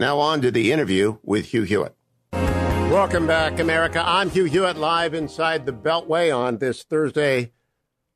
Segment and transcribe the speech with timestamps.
[0.00, 1.94] Now on to the interview with Hugh Hewitt.
[2.32, 4.02] Welcome back, America.
[4.02, 7.52] I'm Hugh Hewitt, live inside the Beltway on this Thursday,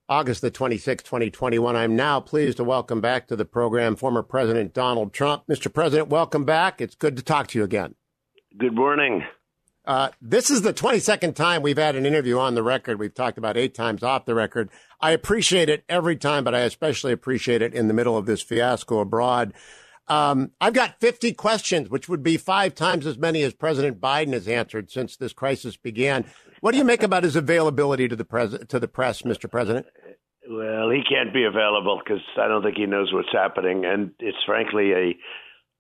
[0.09, 1.77] August the 26th, 2021.
[1.77, 5.43] I'm now pleased to welcome back to the program former President Donald Trump.
[5.47, 5.71] Mr.
[5.71, 6.81] President, welcome back.
[6.81, 7.97] It's good to talk to you again.
[8.57, 9.23] Good morning.
[9.85, 12.99] Uh, this is the 22nd time we've had an interview on the record.
[12.99, 14.71] We've talked about eight times off the record.
[15.03, 18.41] I appreciate it every time, but I especially appreciate it in the middle of this
[18.41, 19.53] fiasco abroad.
[20.07, 24.33] Um, I've got 50 questions, which would be five times as many as President Biden
[24.35, 26.27] has answered since this crisis began.
[26.61, 29.51] What do you make about his availability to the pres- to the press, Mr.
[29.51, 29.87] President?
[30.49, 34.37] Well, he can't be available because I don't think he knows what's happening, and it's
[34.45, 35.17] frankly a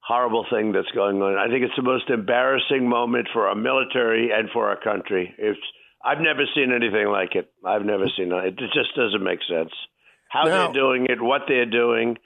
[0.01, 1.37] horrible thing that's going on.
[1.37, 5.35] I think it's the most embarrassing moment for our military and for our country.
[5.37, 5.61] It's
[6.03, 7.51] I've never seen anything like it.
[7.65, 8.45] I've never seen it.
[8.45, 9.73] It just doesn't make sense.
[10.31, 12.17] How now, they're doing it, what they're doing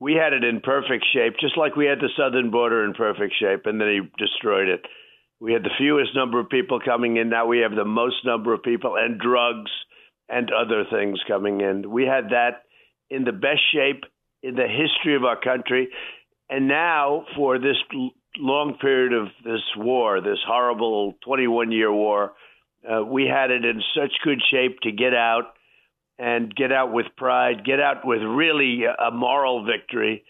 [0.00, 3.34] we had it in perfect shape, just like we had the southern border in perfect
[3.38, 4.80] shape, and then he destroyed it.
[5.40, 7.28] We had the fewest number of people coming in.
[7.28, 9.70] Now we have the most number of people and drugs
[10.28, 11.90] and other things coming in.
[11.90, 12.62] We had that
[13.10, 14.04] in the best shape
[14.42, 15.88] in the history of our country.
[16.48, 17.76] And now, for this
[18.38, 22.32] long period of this war, this horrible 21 year war,
[22.90, 25.52] uh, we had it in such good shape to get out
[26.20, 30.22] and get out with pride, get out with really a moral victory.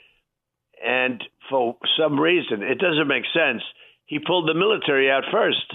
[0.83, 3.63] And for some reason, it doesn't make sense.
[4.07, 5.75] He pulled the military out first.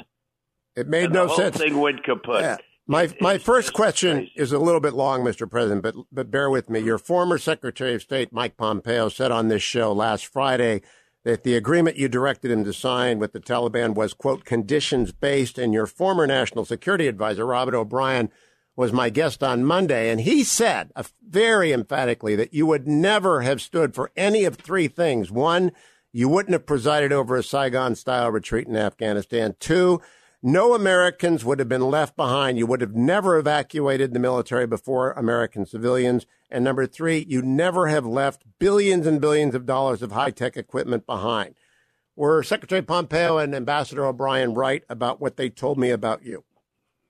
[0.75, 1.57] It made no the whole sense.
[1.57, 2.41] Thing went kaput.
[2.41, 2.57] Yeah.
[2.87, 4.31] My it, my first question crazy.
[4.37, 5.49] is a little bit long, Mr.
[5.49, 6.79] President, but but bear with me.
[6.79, 10.81] Your former Secretary of State Mike Pompeo said on this show last Friday
[11.23, 15.57] that the agreement you directed him to sign with the Taliban was quote conditions based,
[15.57, 18.29] and your former National Security Advisor Robert O'Brien
[18.75, 23.41] was my guest on Monday, and he said uh, very emphatically that you would never
[23.41, 25.31] have stood for any of three things.
[25.31, 25.71] One,
[26.11, 29.55] you wouldn't have presided over a Saigon style retreat in Afghanistan.
[29.59, 30.01] Two,
[30.41, 32.57] no Americans would have been left behind.
[32.57, 36.25] You would have never evacuated the military before American civilians.
[36.51, 40.55] And number three, you never have left billions and billions of dollars of high tech
[40.55, 41.55] equipment behind.
[42.15, 46.43] Were Secretary Pompeo and Ambassador O'Brien right about what they told me about you?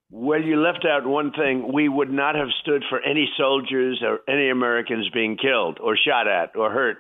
[0.09, 1.71] Well, you left out one thing.
[1.73, 6.27] We would not have stood for any soldiers or any Americans being killed or shot
[6.27, 6.97] at or hurt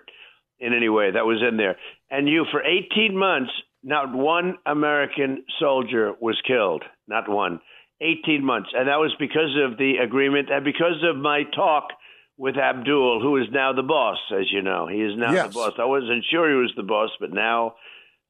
[0.59, 1.11] in any way.
[1.11, 1.77] That was in there.
[2.09, 3.51] And you, for 18 months,
[3.83, 6.83] not one American soldier was killed.
[7.07, 7.61] Not one.
[8.01, 8.69] 18 months.
[8.73, 11.89] And that was because of the agreement and because of my talk
[12.37, 14.87] with Abdul, who is now the boss, as you know.
[14.87, 15.47] He is now yes.
[15.47, 15.73] the boss.
[15.79, 17.75] I wasn't sure he was the boss, but now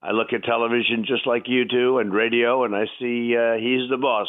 [0.04, 3.90] I look at television just like you do and radio, and I see uh, he's
[3.90, 4.28] the boss.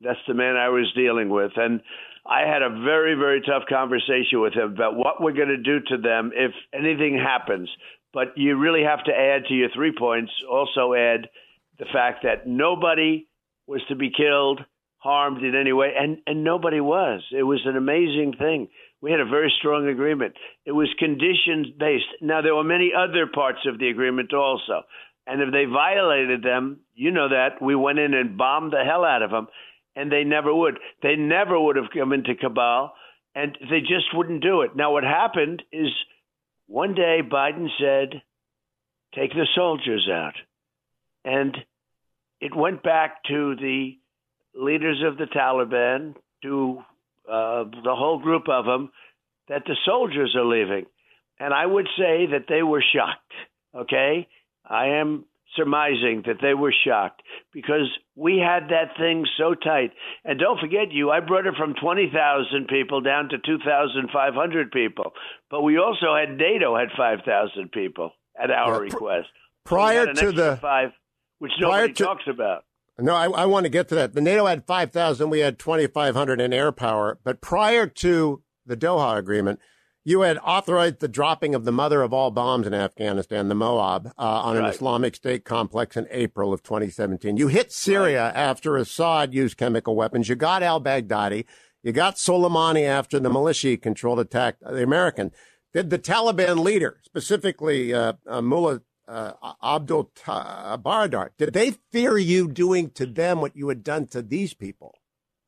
[0.00, 1.52] That's the man I was dealing with.
[1.56, 1.80] And
[2.26, 5.80] I had a very, very tough conversation with him about what we're going to do
[5.88, 7.68] to them if anything happens.
[8.12, 11.28] But you really have to add to your three points, also add
[11.78, 13.26] the fact that nobody
[13.66, 14.60] was to be killed,
[14.98, 17.22] harmed in any way, and, and nobody was.
[17.32, 18.68] It was an amazing thing.
[19.00, 20.34] We had a very strong agreement.
[20.66, 22.04] It was conditions based.
[22.20, 24.82] Now, there were many other parts of the agreement also.
[25.26, 29.04] And if they violated them, you know that, we went in and bombed the hell
[29.04, 29.46] out of them
[29.96, 30.78] and they never would.
[31.02, 32.92] They never would have come into Kabul,
[33.34, 34.76] and they just wouldn't do it.
[34.76, 35.88] Now, what happened is
[36.66, 38.22] one day Biden said,
[39.14, 40.34] take the soldiers out.
[41.24, 41.56] And
[42.40, 43.98] it went back to the
[44.54, 46.78] leaders of the Taliban, to
[47.28, 48.90] uh, the whole group of them,
[49.48, 50.86] that the soldiers are leaving.
[51.38, 53.32] And I would say that they were shocked.
[53.74, 54.28] Okay?
[54.64, 55.24] I am
[55.56, 59.92] surmising that they were shocked because we had that thing so tight.
[60.24, 65.12] And don't forget, you, I brought it from 20,000 people down to 2,500 people.
[65.50, 69.28] But we also had NATO had 5,000 people at our request.
[69.64, 70.90] Prior to the five,
[71.38, 72.64] which nobody to, talks about.
[72.98, 74.14] No, I, I want to get to that.
[74.14, 77.18] The NATO had 5,000, we had 2,500 in air power.
[77.24, 79.58] But prior to the Doha Agreement,
[80.04, 84.12] you had authorized the dropping of the mother of all bombs in Afghanistan, the Moab,
[84.18, 84.64] uh, on right.
[84.64, 87.36] an Islamic State complex in April of 2017.
[87.36, 88.36] You hit Syria right.
[88.36, 90.28] after Assad used chemical weapons.
[90.28, 91.44] You got al Baghdadi.
[91.82, 95.32] You got Soleimani after the militia controlled attack the American.
[95.72, 99.32] Did the Taliban leader, specifically uh, uh, Mullah uh,
[99.62, 104.54] Abdul Baradar, did they fear you doing to them what you had done to these
[104.54, 104.94] people?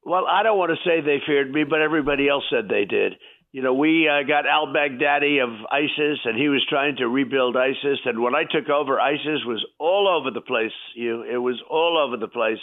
[0.05, 3.15] Well, I don't want to say they feared me, but everybody else said they did.
[3.53, 7.55] You know, we uh, got al Baghdadi of ISIS, and he was trying to rebuild
[7.55, 8.01] ISIS.
[8.07, 10.73] And when I took over, ISIS was all over the place.
[10.95, 12.61] You, it was all over the place.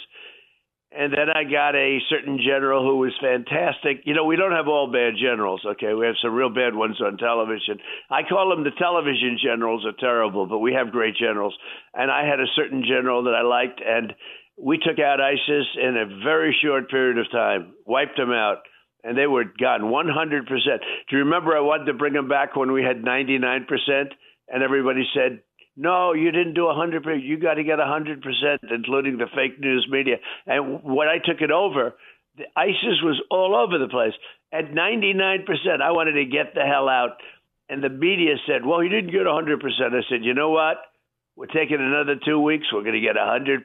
[0.90, 4.02] And then I got a certain general who was fantastic.
[4.04, 5.94] You know, we don't have all bad generals, okay?
[5.94, 7.78] We have some real bad ones on television.
[8.10, 11.54] I call them the television generals are terrible, but we have great generals.
[11.94, 14.12] And I had a certain general that I liked, and
[14.58, 18.66] we took out ISIS in a very short period of time, wiped them out,
[19.04, 20.46] and they were gone 100%.
[20.46, 23.66] Do you remember I wanted to bring them back when we had 99%?
[24.48, 25.42] And everybody said,
[25.76, 27.22] no, you didn't do 100%.
[27.22, 28.20] You got to get 100%,
[28.70, 30.16] including the fake news media.
[30.46, 31.94] And when I took it over,
[32.36, 34.12] the ISIS was all over the place.
[34.52, 35.46] At 99%,
[35.82, 37.16] I wanted to get the hell out.
[37.68, 39.56] And the media said, well, you didn't get 100%.
[39.62, 40.76] I said, you know what?
[41.36, 42.66] We're taking another two weeks.
[42.72, 43.62] We're going to get 100%.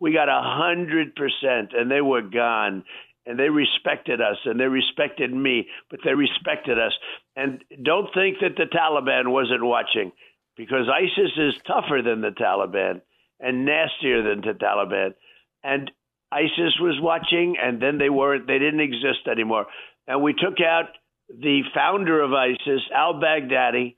[0.00, 2.84] We got 100%, and they were gone.
[3.26, 6.92] And they respected us, and they respected me, but they respected us.
[7.36, 10.12] And don't think that the Taliban wasn't watching
[10.56, 13.00] because ISIS is tougher than the Taliban
[13.40, 15.14] and nastier than the Taliban.
[15.62, 15.90] And
[16.30, 19.66] ISIS was watching, and then they weren't, they didn't exist anymore.
[20.06, 20.90] And we took out
[21.28, 23.96] the founder of ISIS, al Baghdadi,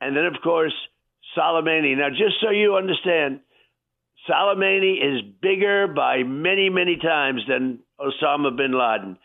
[0.00, 0.74] and then, of course,
[1.36, 1.96] Soleimani.
[1.96, 3.40] Now, just so you understand,
[4.28, 9.16] Soleimani is bigger by many, many times than Osama bin Laden.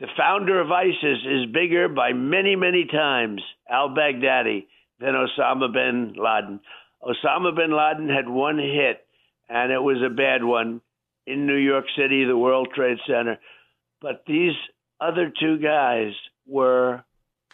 [0.00, 4.66] The founder of ISIS is bigger by many, many times, al Baghdadi
[4.98, 6.60] than Osama bin Laden.
[7.02, 9.06] Osama bin Laden had one hit,
[9.48, 10.80] and it was a bad one
[11.26, 13.38] in New York City, the World Trade Center.
[14.00, 14.54] But these
[15.00, 16.12] other two guys
[16.46, 17.04] were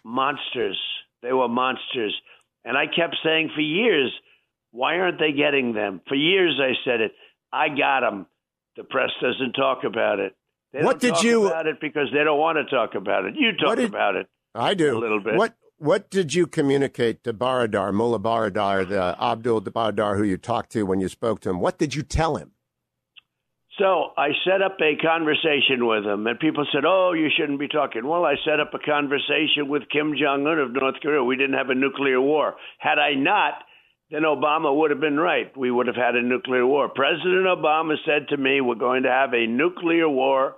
[0.04, 0.78] monsters.
[1.22, 2.14] They were monsters.
[2.64, 4.12] And I kept saying for years,
[4.76, 6.02] why aren't they getting them?
[6.06, 7.12] For years I said it.
[7.52, 8.26] I got them.
[8.76, 10.36] The press doesn't talk about it.
[10.72, 13.34] They what did you about it because they don't want to talk about it.
[13.36, 14.26] You talk did, about it.
[14.54, 15.36] I do a little bit.
[15.36, 20.72] What what did you communicate to Baradar, Mullah Baradar, the Abdul Baradar who you talked
[20.72, 21.60] to when you spoke to him?
[21.60, 22.52] What did you tell him?
[23.78, 27.68] So I set up a conversation with him, and people said, "Oh, you shouldn't be
[27.68, 31.22] talking." Well, I set up a conversation with Kim Jong Un of North Korea.
[31.22, 32.56] We didn't have a nuclear war.
[32.78, 33.54] Had I not,
[34.10, 35.56] then Obama would have been right.
[35.56, 36.88] We would have had a nuclear war.
[36.88, 40.56] President Obama said to me, "We're going to have a nuclear war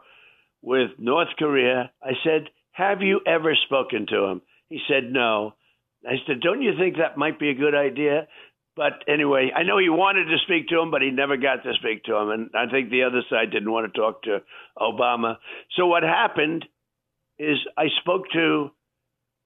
[0.63, 5.55] with North Korea." I said, "Have you ever spoken to him?" He said no.
[6.07, 8.29] I said, Don't you think that might be a good idea?
[8.77, 11.73] But anyway, I know he wanted to speak to him, but he never got to
[11.75, 12.31] speak to him.
[12.31, 14.39] And I think the other side didn't want to talk to
[14.79, 15.37] Obama.
[15.77, 16.65] So what happened
[17.39, 18.71] is I spoke to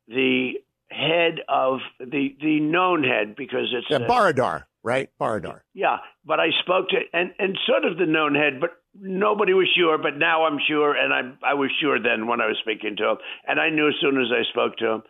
[0.08, 0.52] the
[0.92, 5.08] head of the the known head because it's yeah, Baradar, right?
[5.20, 5.60] Baradar.
[5.74, 9.68] Yeah, but I spoke to and and sort of the known head, but nobody was
[9.76, 9.98] sure.
[9.98, 13.10] But now I'm sure, and I I was sure then when I was speaking to
[13.10, 13.16] him,
[13.46, 15.02] and I knew as soon as I spoke to him,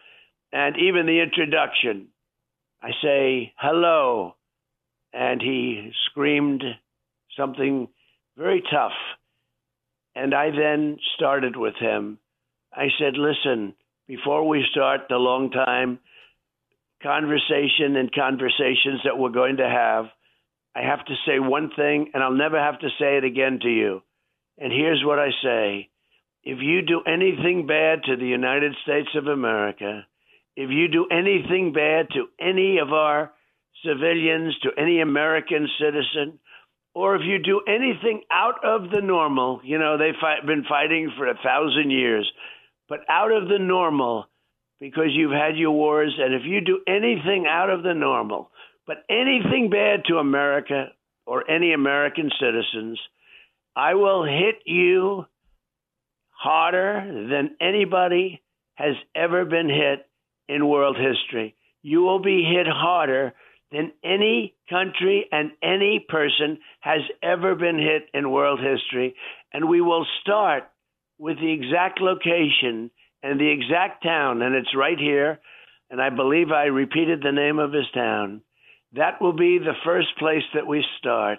[0.52, 2.08] and even the introduction,
[2.82, 4.36] I say hello,
[5.12, 6.62] and he screamed
[7.36, 7.88] something
[8.36, 8.92] very tough,
[10.14, 12.18] and I then started with him.
[12.74, 13.74] I said, listen
[14.06, 15.98] before we start the long time
[17.02, 20.06] conversation and conversations that we're going to have,
[20.74, 23.68] I have to say one thing, and I'll never have to say it again to
[23.68, 24.02] you.
[24.58, 25.88] And here's what I say
[26.44, 30.06] if you do anything bad to the United States of America,
[30.56, 33.32] if you do anything bad to any of our
[33.84, 36.38] civilians, to any American citizen,
[36.94, 41.26] or if you do anything out of the normal, you know, they've been fighting for
[41.26, 42.30] a thousand years
[42.92, 44.26] but out of the normal
[44.78, 46.14] because you've had your wars.
[46.18, 48.50] And if you do anything out of the normal,
[48.86, 50.88] but anything bad to America
[51.24, 53.00] or any American citizens,
[53.74, 55.24] I will hit you
[56.32, 58.42] harder than anybody
[58.74, 60.06] has ever been hit
[60.54, 61.54] in world history.
[61.80, 63.32] You will be hit harder
[63.70, 69.14] than any country and any person has ever been hit in world history.
[69.50, 70.64] And we will start
[71.22, 72.90] with the exact location
[73.22, 75.38] and the exact town, and it's right here.
[75.88, 78.42] And I believe I repeated the name of his town.
[78.94, 81.38] That will be the first place that we start.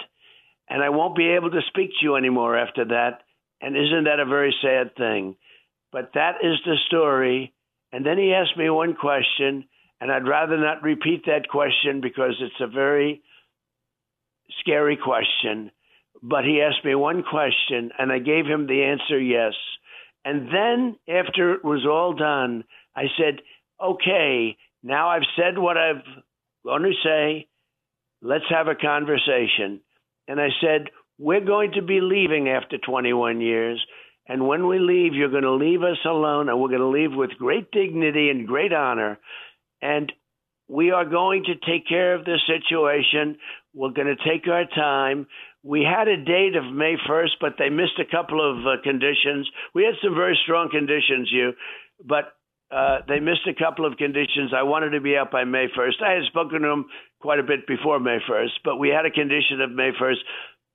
[0.70, 3.24] and I won't be able to speak to you anymore after that.
[3.62, 5.36] And isn't that a very sad thing?
[5.92, 7.54] But that is the story.
[7.92, 9.66] And then he asked me one question,
[10.00, 13.22] and I'd rather not repeat that question because it's a very
[14.62, 15.72] scary question.
[16.24, 19.54] But he asked me one question, and I gave him the answer yes.
[20.24, 22.64] And then, after it was all done,
[22.96, 23.42] I said,
[23.84, 26.04] okay, now I've said what I've
[26.64, 27.48] going to say.
[28.22, 29.82] Let's have a conversation.
[30.28, 30.88] And I said,
[31.20, 33.84] we're going to be leaving after 21 years.
[34.28, 37.14] And when we leave, you're going to leave us alone, and we're going to leave
[37.14, 39.20] with great dignity and great honor.
[39.82, 40.12] And
[40.70, 43.38] we are going to take care of this situation.
[43.74, 45.28] We're going to take our time.
[45.64, 49.50] We had a date of May 1st, but they missed a couple of uh, conditions.
[49.74, 51.54] We had some very strong conditions, you,
[52.04, 52.34] but
[52.70, 54.52] uh, they missed a couple of conditions.
[54.56, 56.04] I wanted to be out by May 1st.
[56.04, 56.86] I had spoken to them
[57.22, 60.20] quite a bit before May 1st, but we had a condition of May 1st.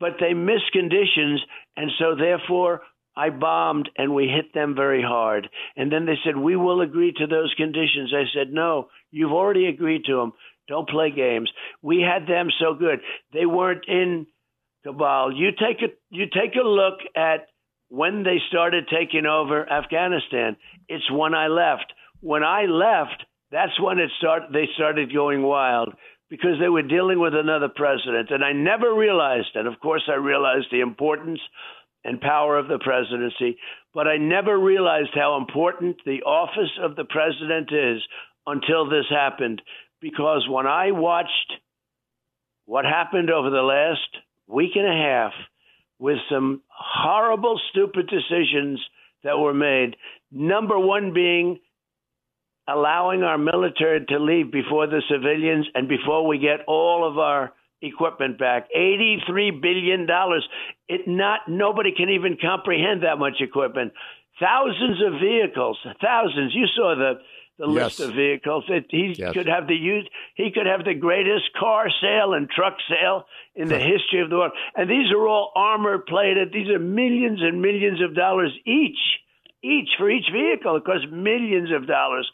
[0.01, 1.43] But they missed conditions,
[1.77, 2.83] and so therefore
[3.17, 5.49] I bombed and we hit them very hard.
[5.77, 8.15] And then they said, We will agree to those conditions.
[8.15, 10.33] I said, No, you've already agreed to them.
[10.69, 11.51] Don't play games.
[11.83, 13.01] We had them so good.
[13.33, 14.27] They weren't in
[14.85, 15.33] Kabul.
[15.37, 17.47] You take a you take a look at
[17.89, 20.57] when they started taking over Afghanistan.
[20.89, 21.93] It's when I left.
[22.21, 25.95] When I left, that's when it start they started going wild
[26.31, 28.31] because they were dealing with another president.
[28.31, 31.41] And I never realized, and of course I realized the importance
[32.05, 33.59] and power of the presidency,
[33.95, 38.03] but I never realized how important the office of the president is
[38.47, 39.63] until this happened.
[40.01, 41.53] Because when I watched
[42.67, 44.09] what happened over the last
[44.49, 45.33] week and a half
[45.99, 48.81] with some horrible, stupid decisions
[49.25, 49.97] that were made,
[50.31, 51.59] number one being
[52.69, 57.53] allowing our military to leave before the civilians and before we get all of our
[57.81, 58.69] equipment back.
[58.75, 60.47] Eighty-three billion dollars.
[60.89, 63.93] It not nobody can even comprehend that much equipment.
[64.41, 66.55] Thousands of vehicles, thousands.
[66.55, 67.15] You saw the
[67.59, 67.99] the yes.
[67.99, 68.65] list of vehicles.
[68.69, 69.33] It, he yes.
[69.33, 70.09] could have the use.
[70.35, 73.25] He could have the greatest car sale and truck sale
[73.55, 74.53] in the history of the world.
[74.77, 76.53] And these are all armor plated.
[76.53, 78.99] These are millions and millions of dollars each,
[79.63, 80.77] each for each vehicle.
[80.77, 82.31] It costs millions of dollars.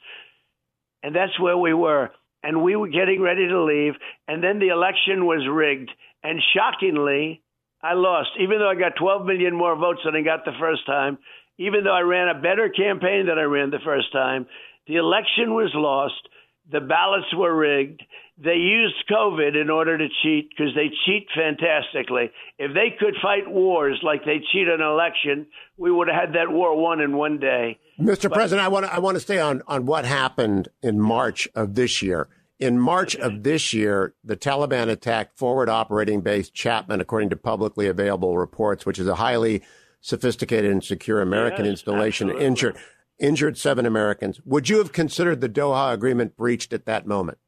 [1.03, 2.11] And that's where we were
[2.45, 3.95] and we were getting ready to leave,
[4.29, 5.91] and then the election was rigged,
[6.23, 7.43] and shockingly,
[7.83, 10.87] I lost, even though I got 12 million more votes than I got the first
[10.87, 11.19] time,
[11.59, 14.47] even though I ran a better campaign than I ran the first time.
[14.87, 16.29] The election was lost.
[16.71, 18.03] The ballots were rigged.
[18.37, 22.31] They used COVID in order to cheat because they cheat fantastically.
[22.59, 26.51] If they could fight wars like they cheat an election, we would have had that
[26.51, 27.79] war won in one day.
[28.01, 28.23] Mr.
[28.25, 31.49] But, President, I want to I want to stay on on what happened in March
[31.55, 32.29] of this year.
[32.59, 37.87] In March of this year, the Taliban attacked forward operating base Chapman, according to publicly
[37.87, 39.63] available reports, which is a highly
[40.01, 42.29] sophisticated and secure American yes, installation.
[42.29, 42.47] Absolutely.
[42.47, 42.77] Injured
[43.19, 44.41] injured seven Americans.
[44.45, 47.39] Would you have considered the Doha agreement breached at that moment?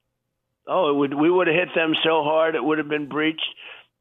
[0.68, 3.46] Oh, would, we would have hit them so hard it would have been breached,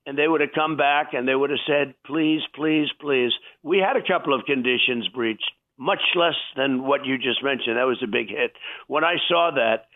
[0.06, 3.32] and they would have come back and they would have said, "Please, please, please."
[3.62, 7.78] We had a couple of conditions breached, much less than what you just mentioned.
[7.78, 8.54] That was a big hit.
[8.88, 9.88] When I saw that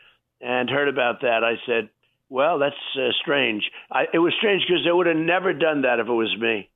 [0.41, 1.89] and heard about that, I said,
[2.29, 5.99] "Well, that's uh, strange." I, it was strange because they would have never done that
[5.99, 6.69] if it was me.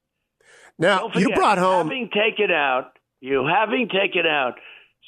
[0.80, 4.56] Now forget, you brought home having taken out you having taken out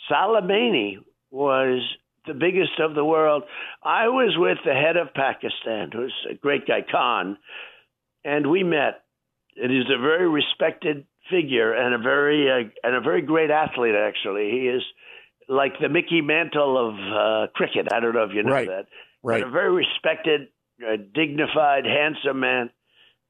[0.09, 0.97] Soleimani
[1.31, 1.81] was
[2.27, 3.43] the biggest of the world.
[3.83, 7.37] I was with the head of Pakistan, who's a great guy, Khan,
[8.23, 9.03] and we met.
[9.57, 13.95] And he's a very respected figure and a very uh, and a very great athlete.
[13.95, 14.83] Actually, he is
[15.47, 17.87] like the Mickey Mantle of uh, cricket.
[17.91, 18.67] I don't know if you know right.
[18.67, 18.85] that.
[19.23, 19.41] Right.
[19.41, 20.49] But a very respected,
[20.85, 22.69] uh, dignified, handsome man.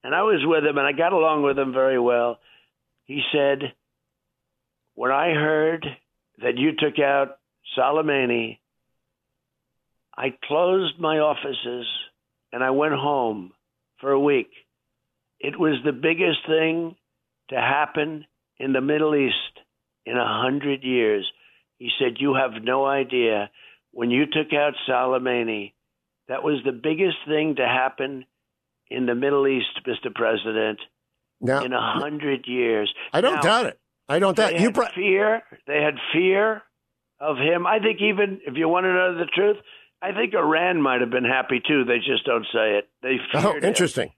[0.03, 2.39] And I was with him, and I got along with him very well.
[3.05, 3.73] He said,
[4.95, 5.85] "When I heard
[6.41, 7.37] that you took out
[7.77, 8.59] Soleimani,
[10.17, 11.87] I closed my offices
[12.51, 13.51] and I went home
[13.99, 14.49] for a week.
[15.39, 16.95] It was the biggest thing
[17.49, 18.25] to happen
[18.57, 19.35] in the Middle East
[20.05, 21.29] in a hundred years.
[21.77, 23.49] He said, You have no idea.
[23.91, 25.73] When you took out Soleimani,
[26.27, 28.25] that was the biggest thing to happen
[28.89, 30.13] in the Middle East, Mr.
[30.13, 30.79] President,
[31.41, 32.93] now, in a hundred years.
[33.11, 33.79] I don't now, doubt it.
[34.07, 34.71] I don't doubt you.
[34.71, 35.41] Had fear.
[35.67, 36.61] They had fear
[37.19, 37.65] of him.
[37.65, 39.57] I think even if you want to know the truth,
[40.01, 41.85] I think Iran might have been happy too.
[41.85, 42.89] They just don't say it.
[43.01, 44.09] They oh, interesting.
[44.09, 44.13] Him.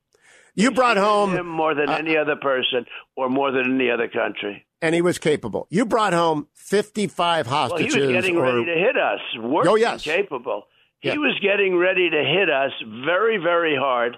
[0.55, 4.07] You brought home him more than uh, any other person, or more than any other
[4.07, 4.65] country.
[4.81, 5.67] And he was capable.
[5.69, 7.95] You brought home fifty-five hostages.
[7.95, 8.43] Well, he was getting or...
[8.43, 9.19] ready to hit us.
[9.39, 10.63] Worse oh yes, capable.
[10.99, 11.15] He yeah.
[11.17, 12.71] was getting ready to hit us
[13.05, 14.17] very, very hard.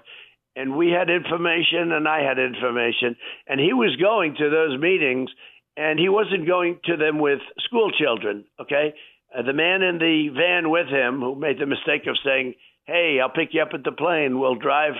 [0.56, 5.30] and we had information, and I had information, and he was going to those meetings,
[5.76, 8.44] and he wasn't going to them with school children.
[8.60, 8.94] Okay,
[9.36, 13.18] uh, the man in the van with him who made the mistake of saying, "Hey,
[13.20, 14.38] I'll pick you up at the plane.
[14.38, 14.94] We'll drive."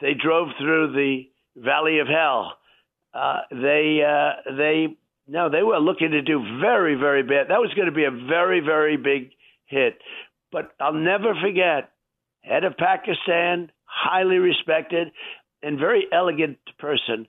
[0.00, 2.58] They drove through the Valley of Hell.
[3.14, 7.48] Uh, they uh, they no, they were looking to do very very bad.
[7.48, 9.30] That was going to be a very very big
[9.66, 9.98] hit.
[10.50, 11.90] But I'll never forget,
[12.42, 15.08] head of Pakistan, highly respected
[15.62, 17.26] and very elegant person,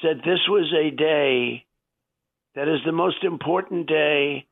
[0.00, 1.64] said this was a day
[2.54, 4.46] that is the most important day.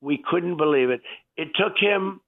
[0.00, 1.02] We couldn't believe it.
[1.36, 2.20] It took him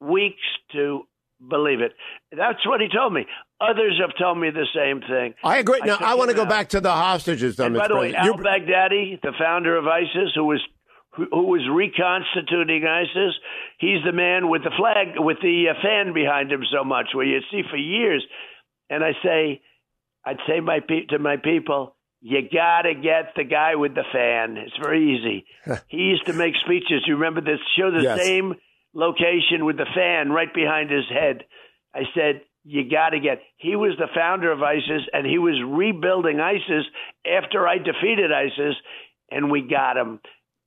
[0.00, 1.06] weeks to
[1.48, 1.92] believe it.
[2.36, 3.26] That's what he told me.
[3.60, 5.34] Others have told me the same thing.
[5.44, 5.80] I agree.
[5.84, 7.56] Now, I, I want to go back to the hostages.
[7.56, 10.60] Though, and by the way, Al Baghdadi, the founder of ISIS, who was
[11.12, 13.34] who, who was reconstituting ISIS,
[13.78, 17.26] he's the man with the flag, with the uh, fan behind him so much, where
[17.26, 18.24] you see for years.
[18.88, 19.60] And I say,
[20.24, 24.04] I'd say my pe- to my people, you got to get the guy with the
[24.12, 24.56] fan.
[24.56, 25.46] It's very easy.
[25.88, 27.04] he used to make speeches.
[27.06, 27.60] You remember this?
[27.78, 28.20] Show the yes.
[28.20, 28.54] same
[28.92, 31.44] location with the fan right behind his head.
[31.94, 33.40] I said, you got to get.
[33.56, 36.84] He was the founder of ISIS, and he was rebuilding ISIS
[37.26, 38.76] after I defeated ISIS,
[39.30, 40.20] and we got him.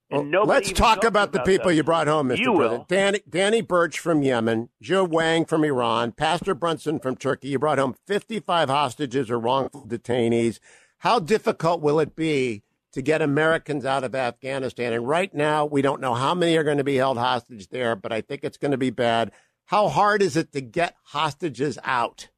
[0.10, 1.76] Well, let's talk about the people that.
[1.76, 2.40] you brought home, Mr.
[2.40, 2.88] You President.
[2.88, 7.50] Danny, Danny Burch from Yemen, Joe Wang from Iran, Pastor Brunson from Turkey.
[7.50, 10.60] You brought home 55 hostages or wrongful detainees.
[11.04, 14.94] How difficult will it be to get Americans out of Afghanistan?
[14.94, 17.94] And right now, we don't know how many are going to be held hostage there,
[17.98, 19.34] but I think it's going to be bad.
[19.66, 22.30] How hard is it to get hostages out?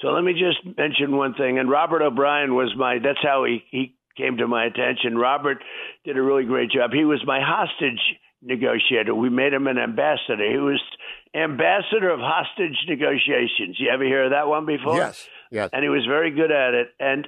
[0.00, 1.58] So let me just mention one thing.
[1.58, 5.18] And Robert O'Brien was my, that's how he, he came to my attention.
[5.18, 5.58] Robert
[6.04, 6.92] did a really great job.
[6.92, 7.98] He was my hostage
[8.42, 9.12] negotiator.
[9.12, 10.48] We made him an ambassador.
[10.48, 10.80] He was
[11.34, 13.74] ambassador of hostage negotiations.
[13.80, 14.98] You ever hear of that one before?
[14.98, 15.28] Yes.
[15.50, 15.70] Yes.
[15.72, 16.88] And he was very good at it.
[17.00, 17.26] And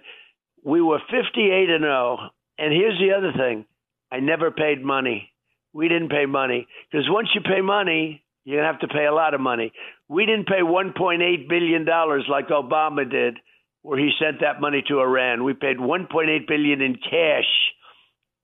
[0.65, 2.19] we were 58 and 0.
[2.59, 3.67] And here's the other thing.
[4.11, 5.31] I never paid money.
[5.73, 9.05] We didn't pay money because once you pay money, you're going to have to pay
[9.05, 9.73] a lot of money.
[10.09, 13.39] We didn't pay 1.8 billion dollars like Obama did
[13.83, 15.45] where he sent that money to Iran.
[15.45, 17.49] We paid 1.8 billion in cash,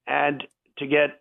[0.07, 0.43] and
[0.79, 1.21] to get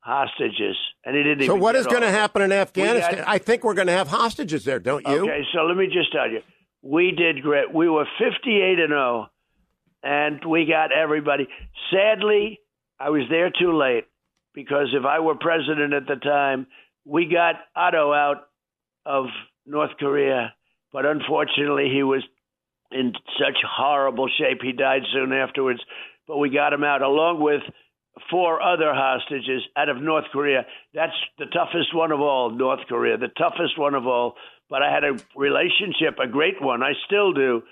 [0.00, 1.46] hostages, and he didn't.
[1.46, 3.24] So what is going to happen in Afghanistan?
[3.26, 5.22] I think we're going to have hostages there, don't you?
[5.22, 6.40] Okay, so let me just tell you,
[6.82, 7.72] we did great.
[7.72, 9.28] We were 58 and 0,
[10.02, 11.48] and we got everybody.
[11.90, 12.60] Sadly,
[12.98, 14.04] I was there too late
[14.54, 16.66] because if I were president at the time,
[17.04, 18.48] we got Otto out
[19.06, 19.26] of
[19.66, 20.54] North Korea,
[20.92, 22.22] but unfortunately, he was
[22.90, 24.60] in such horrible shape.
[24.62, 25.80] He died soon afterwards,
[26.26, 27.62] but we got him out along with
[28.30, 30.66] four other hostages out of North Korea.
[30.94, 34.34] That's the toughest one of all, North Korea, the toughest one of all.
[34.70, 37.62] But I had a relationship, a great one, I still do,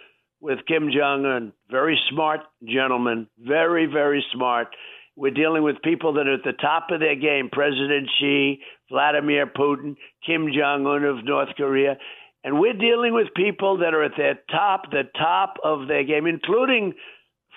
[0.41, 1.53] with Kim Jong un.
[1.71, 4.69] Very smart gentleman, very, very smart.
[5.17, 9.47] We're dealing with people that are at the top of their game President Xi, Vladimir
[9.47, 11.97] Putin, Kim Jong un of North Korea.
[12.45, 16.27] And we're dealing with people that are at their top, the top of their game,
[16.27, 16.93] including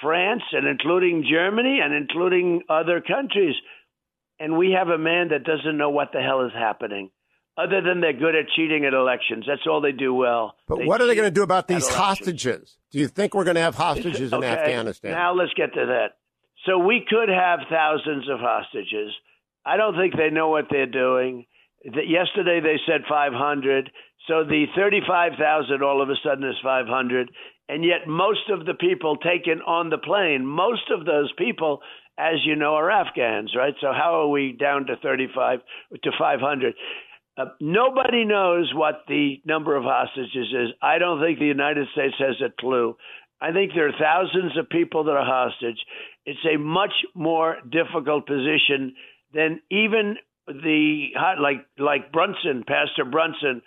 [0.02, 3.56] France and including Germany and including other countries.
[4.40, 7.12] And we have a man that doesn't know what the hell is happening.
[7.60, 9.44] Other than they're good at cheating at elections.
[9.46, 10.56] That's all they do well.
[10.68, 12.78] But they what are they going to do about these hostages?
[12.92, 15.12] Do you think we're going to have hostages in okay, Afghanistan?
[15.12, 16.18] Now let's get to that.
[16.66, 19.12] So we could have thousands of hostages.
[19.66, 21.46] I don't think they know what they're doing.
[21.84, 23.92] Yesterday they said 500.
[24.28, 27.32] So the 35,000 all of a sudden is 500.
[27.68, 31.82] And yet, most of the people taken on the plane, most of those people,
[32.18, 33.76] as you know, are Afghans, right?
[33.80, 35.60] So how are we down to 35
[36.04, 36.74] to 500?
[37.40, 40.70] Uh, nobody knows what the number of hostages is.
[40.82, 42.98] I don't think the United States has a clue.
[43.42, 45.80] I think there are thousands of people that are hostage.
[46.26, 48.96] It's a much more difficult position
[49.34, 53.62] than even the like like Brunson, Pastor Brunson,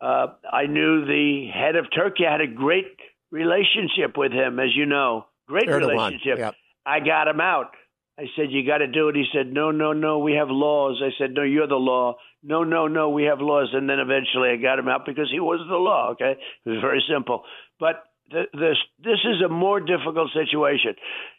[0.00, 2.26] uh, I knew the head of Turkey.
[2.26, 2.96] I had a great
[3.30, 5.88] relationship with him, as you know, great Erdogan.
[5.88, 6.38] relationship.
[6.38, 6.54] Yep.
[6.84, 7.70] I got him out.
[8.18, 10.18] I said, "You got to do it." He said, "No, no, no.
[10.18, 13.10] We have laws." I said, "No, you're the law." No, no, no.
[13.10, 13.70] We have laws.
[13.72, 16.10] And then eventually, I got him out because he was the law.
[16.12, 17.44] Okay, it was very simple.
[17.78, 20.94] But th- this this is a more difficult situation.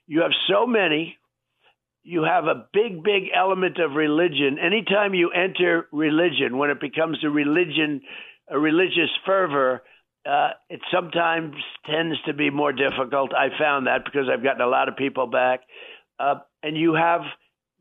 [0.08, 1.18] You have so many.
[2.04, 4.60] You have a big, big element of religion.
[4.60, 8.02] Anytime you enter religion, when it becomes a religion
[8.50, 9.82] a religious fervor,
[10.26, 13.34] uh, it sometimes tends to be more difficult.
[13.34, 15.62] I found that because I've gotten a lot of people back.
[16.20, 17.22] Uh, and you have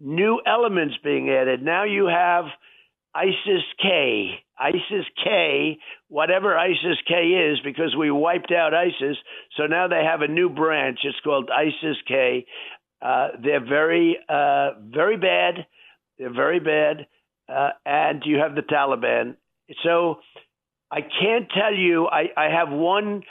[0.00, 1.62] new elements being added.
[1.62, 2.44] Now you have
[3.14, 4.40] ISIS K.
[4.58, 9.16] ISIS K, whatever ISIS K is, because we wiped out ISIS.
[9.56, 11.00] So now they have a new branch.
[11.04, 12.46] It's called ISIS K.
[13.02, 15.66] Uh, they're very, uh, very bad.
[16.18, 17.06] They're very bad.
[17.48, 19.36] Uh, and you have the Taliban.
[19.84, 20.16] So
[20.90, 22.06] I can't tell you.
[22.06, 23.22] I, I have one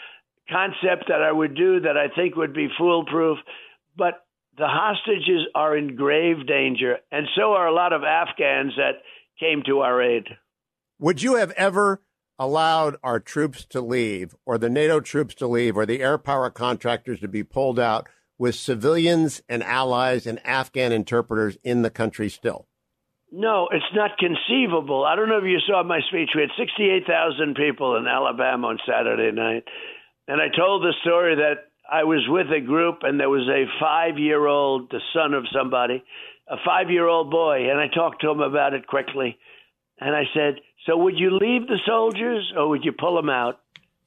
[0.50, 3.40] concept that I would do that I think would be foolproof,
[3.98, 4.25] but
[4.58, 9.02] the hostages are in grave danger, and so are a lot of Afghans that
[9.40, 10.24] came to our aid.
[11.00, 12.02] Would you have ever
[12.40, 16.50] allowed our troops to leave, or the NATO troops to leave, or the air power
[16.50, 22.30] contractors to be pulled out with civilians and allies and Afghan interpreters in the country
[22.30, 22.68] still?
[23.32, 25.04] No, it's not conceivable.
[25.04, 26.30] I don't know if you saw my speech.
[26.36, 29.64] We had 68,000 people in Alabama on Saturday night.
[30.28, 33.66] And I told the story that I was with a group and there was a
[33.80, 36.04] five year old, the son of somebody,
[36.48, 37.70] a five year old boy.
[37.70, 39.38] And I talked to him about it quickly.
[40.00, 43.60] And I said, So would you leave the soldiers or would you pull them out?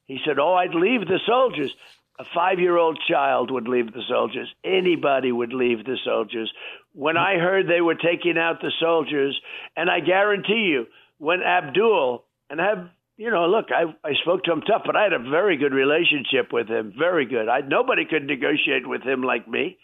[0.05, 1.71] He said, Oh, I'd leave the soldiers.
[2.19, 4.53] A five year old child would leave the soldiers.
[4.63, 6.51] Anybody would leave the soldiers.
[6.93, 9.39] When I heard they were taking out the soldiers,
[9.77, 10.87] and I guarantee you,
[11.17, 12.89] when Abdul, and I have
[13.19, 15.73] you know, look, I I spoke to him tough, but I had a very good
[15.73, 17.49] relationship with him, very good.
[17.49, 19.77] I nobody could negotiate with him like me.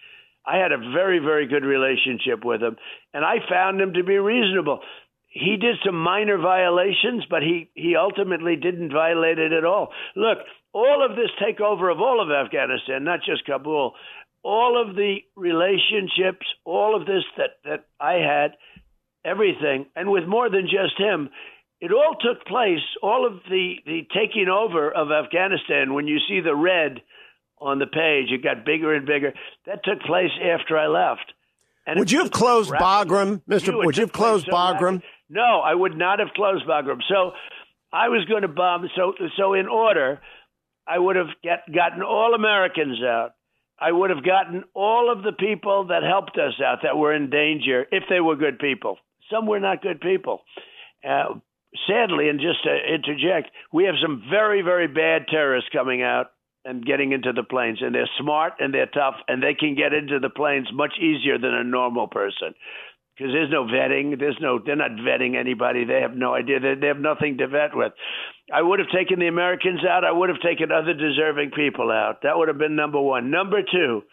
[0.48, 2.78] I had a very very good relationship with him,
[3.14, 4.80] and I found him to be reasonable.
[5.28, 9.90] He did some minor violations, but he he ultimately didn't violate it at all.
[10.16, 10.38] Look,
[10.72, 13.96] all of this takeover of all of Afghanistan, not just Kabul,
[14.44, 18.56] all of the relationships, all of this that that I had,
[19.26, 21.30] everything, and with more than just him,
[21.86, 26.40] it all took place, all of the, the taking over of Afghanistan, when you see
[26.42, 27.02] the red
[27.60, 29.32] on the page, it got bigger and bigger.
[29.66, 31.28] That took place after I left.
[31.88, 33.72] And would you have closed Bagram, Mister?
[33.78, 34.96] Would you have closed so Bagram?
[34.96, 35.04] Rapid.
[35.30, 37.00] No, I would not have closed Bagram.
[37.08, 37.32] So
[37.94, 38.90] I was going to bomb.
[38.96, 40.20] So so in order,
[40.88, 43.32] I would have get, gotten all Americans out.
[43.80, 47.30] I would have gotten all of the people that helped us out that were in
[47.30, 48.98] danger if they were good people.
[49.32, 50.42] Some were not good people.
[51.08, 51.36] Uh,
[51.88, 56.32] sadly, and just to interject, we have some very, very bad terrorists coming out
[56.64, 59.94] and getting into the planes, and they're smart and they're tough, and they can get
[59.94, 62.54] into the planes much easier than a normal person
[63.16, 64.20] because there's no vetting.
[64.20, 64.60] There's no.
[64.64, 65.86] They're not vetting anybody.
[65.86, 66.60] They have no idea.
[66.60, 67.94] They, they have nothing to vet with.
[68.54, 70.04] I would have taken the Americans out.
[70.04, 72.24] I would have taken other deserving people out.
[72.24, 73.32] That would have been number one.
[73.32, 74.04] Number two.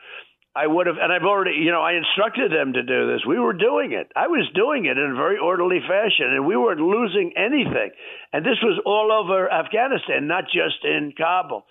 [0.54, 3.24] I would have, and I've already, you know, I instructed them to do this.
[3.26, 4.12] We were doing it.
[4.14, 7.90] I was doing it in a very orderly fashion, and we weren't losing anything.
[8.34, 11.64] And this was all over Afghanistan, not just in Kabul.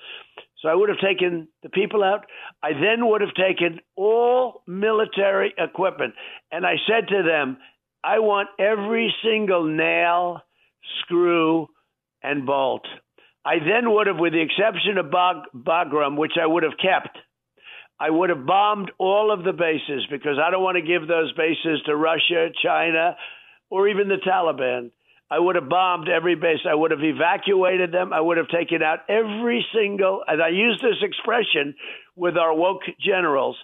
[0.61, 2.25] So I would have taken the people out.
[2.63, 6.15] I then would have taken all military equipment.
[6.51, 7.57] And I said to them,
[8.03, 10.41] I want every single nail,
[11.01, 11.67] screw,
[12.23, 12.85] and bolt.
[13.45, 17.17] I then would have, with the exception of Bag- Bagram, which I would have kept,
[18.01, 21.31] I would have bombed all of the bases because I don't want to give those
[21.33, 23.15] bases to Russia, China,
[23.69, 24.89] or even the Taliban.
[25.29, 26.61] I would have bombed every base.
[26.67, 28.11] I would have evacuated them.
[28.11, 31.75] I would have taken out every single, and I use this expression
[32.15, 33.55] with our woke generals.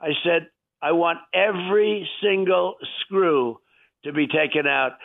[0.00, 0.48] I said,
[0.82, 3.58] I want every single screw
[4.02, 4.98] to be taken out.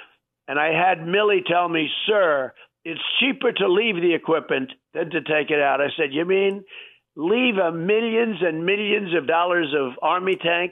[0.48, 5.22] And I had Milley tell me, sir, it's cheaper to leave the equipment than to
[5.22, 5.80] take it out.
[5.80, 6.64] I said, You mean
[7.20, 10.72] leave a millions and millions of dollars of army tank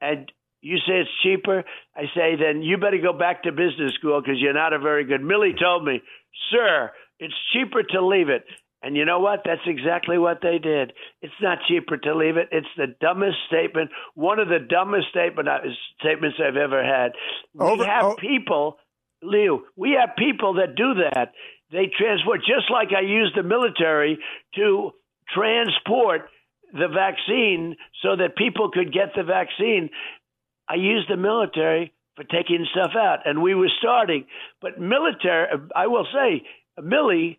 [0.00, 1.64] and you say it's cheaper
[1.96, 5.04] i say then you better go back to business school because you're not a very
[5.04, 6.00] good Milley told me
[6.50, 8.44] sir it's cheaper to leave it.
[8.82, 9.40] And you know what?
[9.44, 10.92] That's exactly what they did.
[11.22, 12.48] It's not cheaper to leave it.
[12.52, 15.58] It's the dumbest statement one of the dumbest statement, uh,
[16.00, 17.12] statements i've ever had.
[17.58, 18.16] Over, we have oh.
[18.16, 18.76] people
[19.22, 21.32] leo we have people that do that.
[21.72, 24.18] They transport just like i use the military
[24.56, 24.90] to
[25.32, 26.28] transport
[26.72, 29.90] the vaccine so that people could get the vaccine.
[30.68, 34.26] I used the military for taking stuff out, and we were starting.
[34.60, 36.42] But military, I will say,
[36.78, 37.38] Milley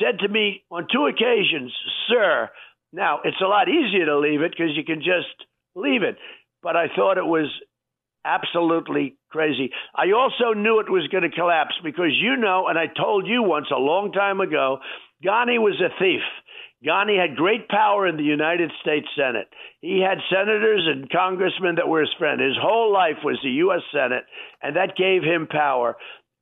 [0.00, 1.74] said to me on two occasions,
[2.08, 2.50] "Sir,
[2.92, 6.18] now it's a lot easier to leave it because you can just leave it."
[6.62, 7.48] But I thought it was
[8.24, 9.72] absolutely crazy.
[9.94, 13.42] I also knew it was going to collapse because you know, and I told you
[13.42, 14.80] once a long time ago,
[15.24, 16.22] Ghani was a thief.
[16.86, 19.48] Ghani had great power in the United States Senate.
[19.80, 22.40] He had senators and congressmen that were his friend.
[22.40, 23.82] His whole life was the U.S.
[23.92, 24.24] Senate,
[24.62, 25.96] and that gave him power.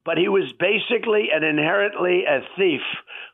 [0.06, 2.80] But he was basically and inherently a thief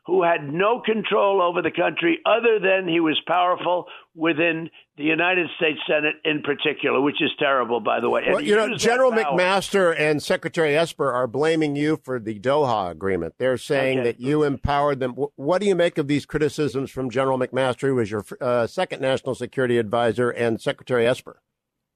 [0.07, 5.47] who had no control over the country other than he was powerful within the United
[5.55, 8.23] States Senate in particular, which is terrible, by the way.
[8.27, 13.35] Well, you know, General McMaster and Secretary Esper are blaming you for the Doha agreement.
[13.37, 14.11] They're saying okay.
[14.11, 15.15] that you empowered them.
[15.35, 19.01] What do you make of these criticisms from General McMaster, who was your uh, second
[19.01, 21.39] national security advisor, and Secretary Esper?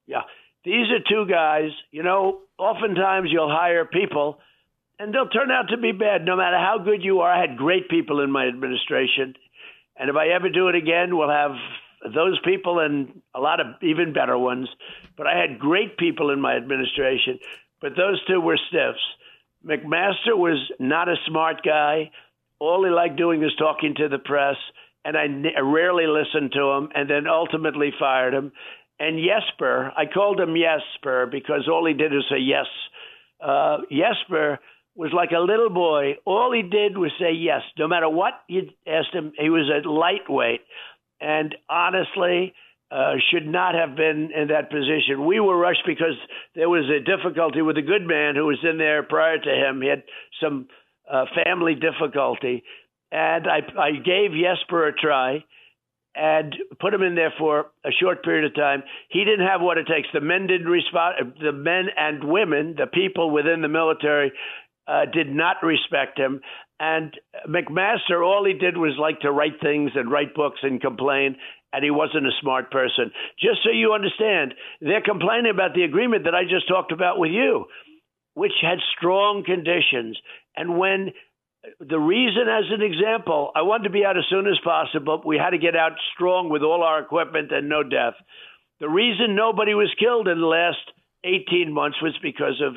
[0.06, 0.22] Yeah,
[0.64, 1.70] these are two guys.
[1.90, 4.38] You know, oftentimes you'll hire people
[4.98, 7.30] and they'll turn out to be bad no matter how good you are.
[7.30, 9.34] I had great people in my administration.
[9.96, 11.52] And if I ever do it again, we'll have
[12.14, 14.68] those people and a lot of even better ones.
[15.16, 17.38] But I had great people in my administration,
[17.80, 19.02] but those two were stiffs.
[19.66, 22.10] McMaster was not a smart guy.
[22.60, 24.56] All he liked doing was talking to the press,
[25.04, 25.26] and I
[25.60, 28.52] rarely listened to him, and then ultimately fired him.
[29.00, 32.66] And Jesper, I called him Yesper because all he did was say yes.
[33.40, 34.58] Uh, Yesper
[34.98, 36.16] was like a little boy.
[36.26, 37.62] All he did was say yes.
[37.78, 40.60] No matter what you asked him, he was a lightweight.
[41.20, 42.52] And honestly,
[42.90, 45.24] uh, should not have been in that position.
[45.24, 46.18] We were rushed because
[46.56, 49.80] there was a difficulty with a good man who was in there prior to him.
[49.80, 50.02] He had
[50.42, 50.66] some
[51.08, 52.64] uh, family difficulty.
[53.12, 55.44] And I, I gave Yesper a try
[56.16, 58.82] and put him in there for a short period of time.
[59.10, 60.08] He didn't have what it takes.
[60.12, 61.34] The men didn't respond.
[61.40, 64.32] The men and women, the people within the military,
[64.88, 66.40] uh, did not respect him.
[66.80, 67.12] And
[67.46, 71.36] McMaster, all he did was like to write things and write books and complain,
[71.72, 73.12] and he wasn't a smart person.
[73.38, 77.32] Just so you understand, they're complaining about the agreement that I just talked about with
[77.32, 77.66] you,
[78.34, 80.16] which had strong conditions.
[80.56, 81.12] And when
[81.80, 85.18] the reason, as an example, I wanted to be out as soon as possible.
[85.18, 88.14] But we had to get out strong with all our equipment and no death.
[88.80, 90.78] The reason nobody was killed in the last
[91.24, 92.74] 18 months was because of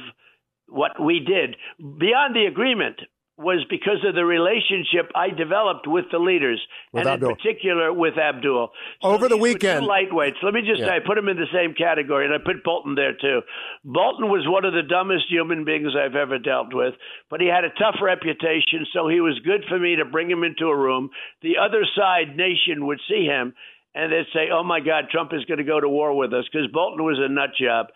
[0.71, 2.99] what we did beyond the agreement
[3.41, 6.61] was because of the relationship I developed with the leaders,
[6.93, 7.29] with and Abdul.
[7.29, 8.69] in particular with Abdul.
[9.01, 10.37] So Over the weekend, lightweights.
[10.43, 10.87] Let me just yeah.
[10.87, 13.41] say, I put him in the same category, and I put Bolton there too.
[13.83, 16.93] Bolton was one of the dumbest human beings I've ever dealt with,
[17.29, 20.43] but he had a tough reputation, so he was good for me to bring him
[20.43, 21.09] into a room.
[21.41, 23.53] The other side nation would see him,
[23.95, 26.45] and they'd say, "Oh my God, Trump is going to go to war with us,"
[26.51, 27.87] because Bolton was a nut job.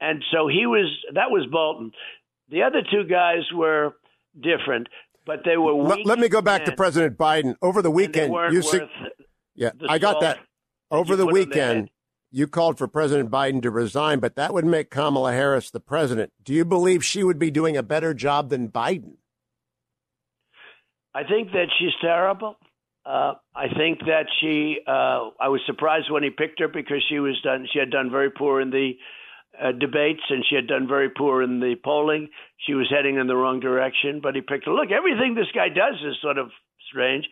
[0.00, 0.90] And so he was.
[1.14, 1.92] That was Bolton.
[2.50, 3.94] The other two guys were
[4.38, 4.88] different,
[5.26, 5.72] but they were.
[5.74, 7.56] Let, let, me go back to President Biden.
[7.62, 8.80] Over the weekend, you see,
[9.54, 10.40] yeah, I got that.
[10.90, 11.90] Over the weekend,
[12.30, 16.32] you called for President Biden to resign, but that would make Kamala Harris the president.
[16.42, 19.14] Do you believe she would be doing a better job than Biden?
[21.14, 22.56] I think that she's terrible.
[23.06, 24.78] Uh, I think that she.
[24.86, 27.68] Uh, I was surprised when he picked her because she was done.
[27.72, 28.92] She had done very poor in the
[29.62, 32.28] uh, debates, and she had done very poor in the polling.
[32.66, 34.72] She was heading in the wrong direction, but he picked her.
[34.72, 36.50] Look, everything this guy does is sort of
[36.88, 37.24] strange.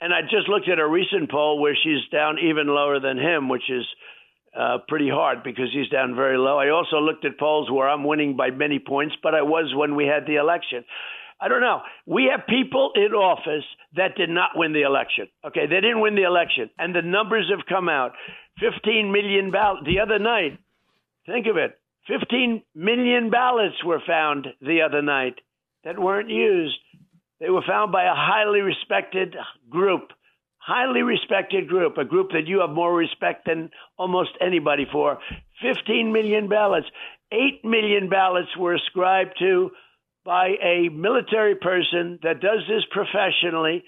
[0.00, 3.48] And I just looked at a recent poll where she's down even lower than him,
[3.48, 3.84] which is
[4.58, 6.58] uh, pretty hard because he's down very low.
[6.58, 9.94] I also looked at polls where I'm winning by many points, but I was when
[9.94, 10.84] we had the election.
[11.40, 11.80] I don't know.
[12.06, 13.64] We have people in office
[13.96, 15.26] that did not win the election.
[15.44, 18.12] Okay, they didn't win the election, and the numbers have come out.
[18.60, 19.84] 15 million ballots.
[19.84, 20.58] The other night,
[21.26, 25.34] Think of it 15 million ballots were found the other night
[25.84, 26.76] that weren't used.
[27.40, 29.34] They were found by a highly respected
[29.68, 30.12] group,
[30.58, 35.18] highly respected group, a group that you have more respect than almost anybody for.
[35.62, 36.86] 15 million ballots.
[37.32, 39.70] 8 million ballots were ascribed to
[40.24, 43.84] by a military person that does this professionally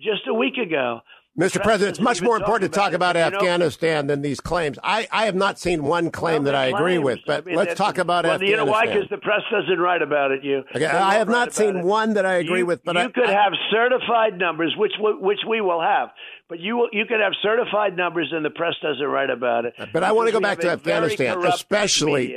[0.00, 1.00] just a week ago.
[1.38, 1.60] Mr.
[1.60, 4.78] President, it's much more important to talk about Afghanistan know, than these claims.
[4.84, 6.80] I, I have not seen one claim well, that I claims.
[6.80, 8.60] agree with, but I mean, let's talk about well, Afghanistan.
[8.60, 8.86] You know why?
[8.86, 10.44] Because the press doesn't write about it.
[10.44, 10.62] You.
[10.74, 11.84] Okay, I have not seen it.
[11.84, 14.92] one that I agree you, with, but you I, could I, have certified numbers, which
[15.00, 16.10] which we will have.
[16.48, 19.74] But you you could have certified numbers, and the press doesn't write about it.
[19.92, 22.36] But I want to go back to Afghanistan, especially.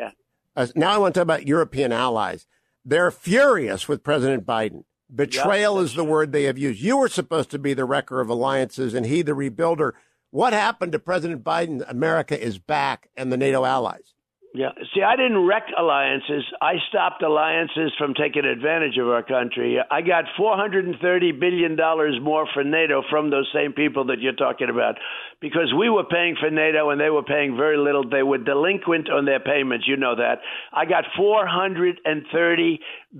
[0.56, 2.48] Uh, now I want to talk about European allies.
[2.84, 4.86] They're furious with President Biden.
[5.14, 6.82] Betrayal is the word they have used.
[6.82, 9.94] You were supposed to be the wrecker of alliances and he the rebuilder.
[10.32, 11.90] What happened to President Biden?
[11.90, 14.14] America is back and the NATO allies.
[14.58, 14.72] Yeah.
[14.96, 16.44] See, I didn't wreck alliances.
[16.60, 19.78] I stopped alliances from taking advantage of our country.
[19.78, 20.98] I got $430
[21.40, 21.78] billion
[22.24, 24.96] more for NATO from those same people that you're talking about
[25.42, 28.10] because we were paying for NATO and they were paying very little.
[28.10, 29.86] They were delinquent on their payments.
[29.88, 30.40] You know that.
[30.74, 32.80] I got 430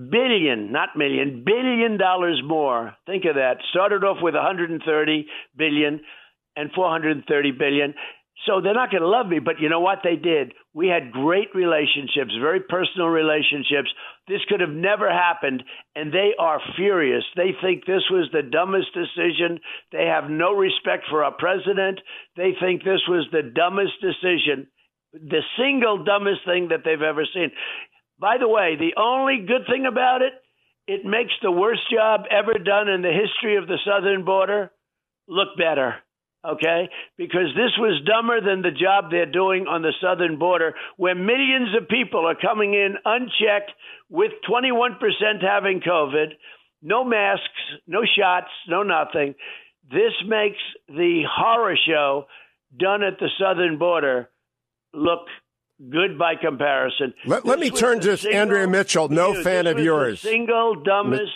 [0.10, 2.96] billion, not million, billion dollars more.
[3.06, 3.58] Think of that.
[3.70, 5.22] Started off with $130
[5.56, 6.02] billion
[6.56, 7.94] and $430 billion.
[8.46, 10.54] So they're not going to love me, but you know what they did?
[10.78, 13.90] We had great relationships, very personal relationships.
[14.28, 15.64] This could have never happened,
[15.96, 17.24] and they are furious.
[17.36, 19.60] They think this was the dumbest decision.
[19.92, 22.00] They have no respect for our president.
[22.36, 24.68] They think this was the dumbest decision,
[25.14, 27.50] the single dumbest thing that they've ever seen.
[28.20, 30.34] By the way, the only good thing about it,
[30.86, 34.70] it makes the worst job ever done in the history of the southern border
[35.28, 35.96] look better
[36.46, 36.90] okay?
[37.18, 41.70] Because this was dumber than the job they're doing on the southern border, where millions
[41.80, 43.72] of people are coming in unchecked
[44.10, 44.98] with 21%
[45.42, 46.28] having COVID,
[46.82, 47.44] no masks,
[47.88, 49.36] no shots, no nothing.
[49.90, 52.26] This makes the horror show
[52.78, 54.30] done at the southern border
[54.94, 55.28] look
[55.90, 57.14] good by comparison.
[57.26, 60.22] Let, let me turn to single, Andrea Mitchell, no you, fan of yours.
[60.22, 61.32] single dumbest.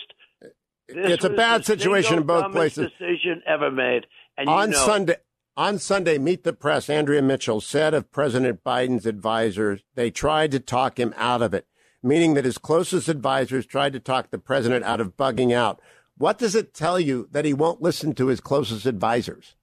[0.88, 2.90] it's a bad situation in both places.
[2.98, 4.06] Decision ever made.
[4.36, 5.16] And on know, Sunday,
[5.56, 10.60] on Sunday, Meet the Press, Andrea Mitchell said of President Biden's advisors, they tried to
[10.60, 11.66] talk him out of it,
[12.02, 15.80] meaning that his closest advisors tried to talk the president out of bugging out.
[16.16, 19.54] What does it tell you that he won't listen to his closest advisors?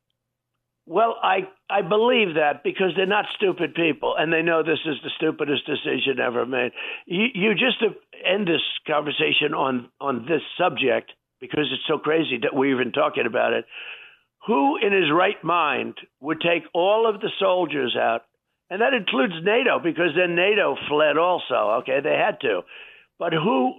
[0.86, 4.95] Well, I I believe that because they're not stupid people, and they know this is
[5.03, 6.71] the stupidest decision ever made.
[7.05, 7.77] You, you just
[8.25, 13.27] end this conversation on on this subject because it's so crazy that we're even talking
[13.27, 13.65] about it.
[14.47, 18.23] Who in his right mind would take all of the soldiers out?
[18.69, 21.82] And that includes NATO because then NATO fled also.
[21.82, 22.62] Okay, they had to.
[23.17, 23.73] But who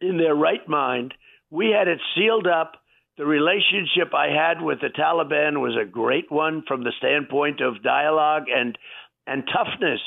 [0.00, 1.14] in their right mind?
[1.50, 2.72] We had it sealed up.
[3.18, 7.82] The relationship I had with the Taliban was a great one from the standpoint of
[7.82, 8.78] dialogue and
[9.26, 10.00] and toughness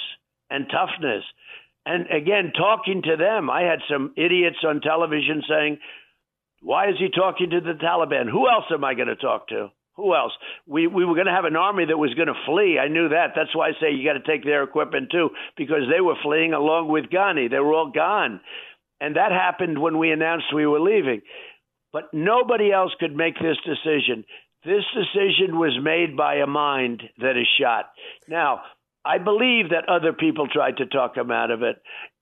[0.49, 1.23] and toughness.
[1.85, 5.79] And again, talking to them, I had some idiots on television saying,
[6.61, 8.29] "Why is he talking to the Taliban?
[8.29, 10.33] Who else am I going to talk to?" Who else?
[10.65, 12.79] We we were going to have an army that was going to flee.
[12.79, 13.33] I knew that.
[13.35, 16.53] That's why I say you got to take their equipment too, because they were fleeing
[16.53, 17.49] along with Ghani.
[17.49, 18.41] They were all gone,
[18.99, 21.21] and that happened when we announced we were leaving.
[21.91, 24.25] But nobody else could make this decision.
[24.65, 27.91] This decision was made by a mind that is shot.
[28.27, 28.61] Now,
[29.05, 31.75] I believe that other people tried to talk him out of it,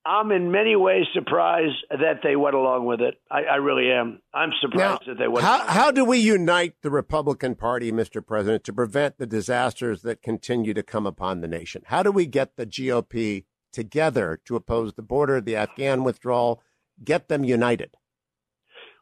[0.04, 3.16] I'm in many ways surprised that they went along with it.
[3.30, 4.20] I, I really am.
[4.34, 5.46] I'm surprised now, that they went.
[5.46, 8.26] How, how do we unite the Republican Party, Mr.
[8.26, 11.84] President, to prevent the disasters that continue to come upon the nation?
[11.86, 16.62] How do we get the GOP together to oppose the border, the Afghan withdrawal,
[17.04, 17.96] get them united?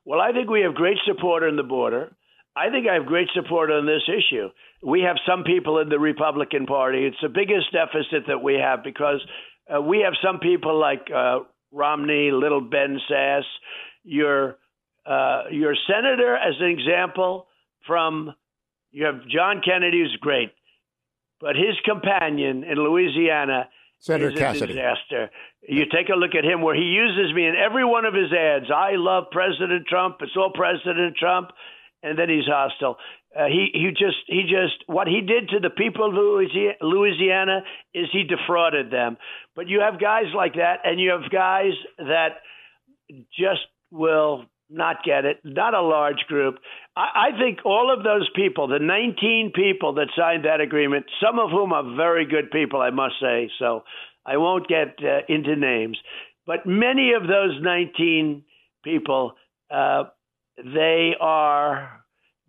[0.03, 2.11] Well, I think we have great support on the border.
[2.55, 4.49] I think I have great support on this issue.
[4.83, 7.05] We have some people in the Republican Party.
[7.05, 9.21] It's the biggest deficit that we have because
[9.73, 11.39] uh, we have some people like uh,
[11.71, 13.43] Romney, little Ben Sasse,
[14.03, 14.57] your
[15.05, 17.47] uh, your senator, as an example,
[17.85, 18.33] from
[18.91, 20.51] you have John Kennedy, who's great,
[21.39, 24.73] but his companion in Louisiana Senator is Cassidy.
[24.73, 25.29] a disaster.
[25.67, 28.31] You take a look at him, where he uses me in every one of his
[28.31, 28.71] ads.
[28.73, 30.17] I love President Trump.
[30.21, 31.51] It's all President Trump,
[32.01, 32.97] and then he's hostile.
[33.37, 36.13] Uh, he he just he just what he did to the people of
[36.81, 37.61] Louisiana
[37.93, 39.17] is he defrauded them.
[39.55, 42.41] But you have guys like that, and you have guys that
[43.37, 43.61] just
[43.91, 45.39] will not get it.
[45.43, 46.55] Not a large group.
[46.95, 51.39] I, I think all of those people, the 19 people that signed that agreement, some
[51.39, 53.49] of whom are very good people, I must say.
[53.59, 53.83] So
[54.25, 55.97] I won't get uh, into names,
[56.45, 58.43] but many of those 19
[58.83, 59.33] people,
[59.71, 60.05] uh,
[60.57, 61.98] they are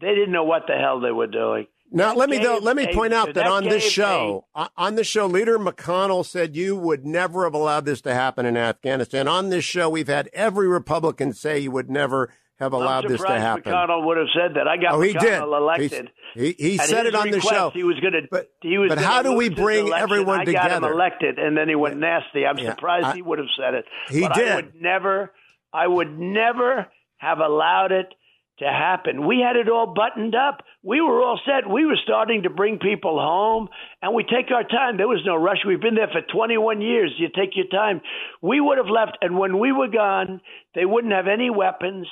[0.01, 1.67] they didn't know what the hell they were doing.
[1.93, 5.09] Now, let me though, let me point out that, that on this show, on this
[5.09, 9.27] show, Leader McConnell said you would never have allowed this to happen in Afghanistan.
[9.27, 13.41] On this show, we've had every Republican say you would never have allowed this to
[13.41, 13.73] happen.
[13.73, 14.69] McConnell would have said that.
[14.69, 15.43] I got oh, he McConnell did.
[15.43, 16.11] elected.
[16.35, 17.71] He, he, he said it on request, the show.
[17.71, 18.21] He was going to.
[18.31, 20.61] But, he was but how do we bring everyone together?
[20.61, 22.47] I got him elected, and then he went nasty.
[22.47, 23.85] I'm yeah, surprised I, he would have said it.
[24.09, 24.49] He but did.
[24.49, 25.33] I would never.
[25.73, 26.87] I would never
[27.17, 28.15] have allowed it
[28.61, 29.27] to happen.
[29.27, 30.63] We had it all buttoned up.
[30.83, 31.69] We were all set.
[31.69, 33.69] We were starting to bring people home,
[34.01, 34.97] and we take our time.
[34.97, 35.59] There was no rush.
[35.67, 37.13] We've been there for 21 years.
[37.19, 38.01] You take your time.
[38.43, 40.41] We would have left, and when we were gone,
[40.75, 42.07] they wouldn't have any weapons.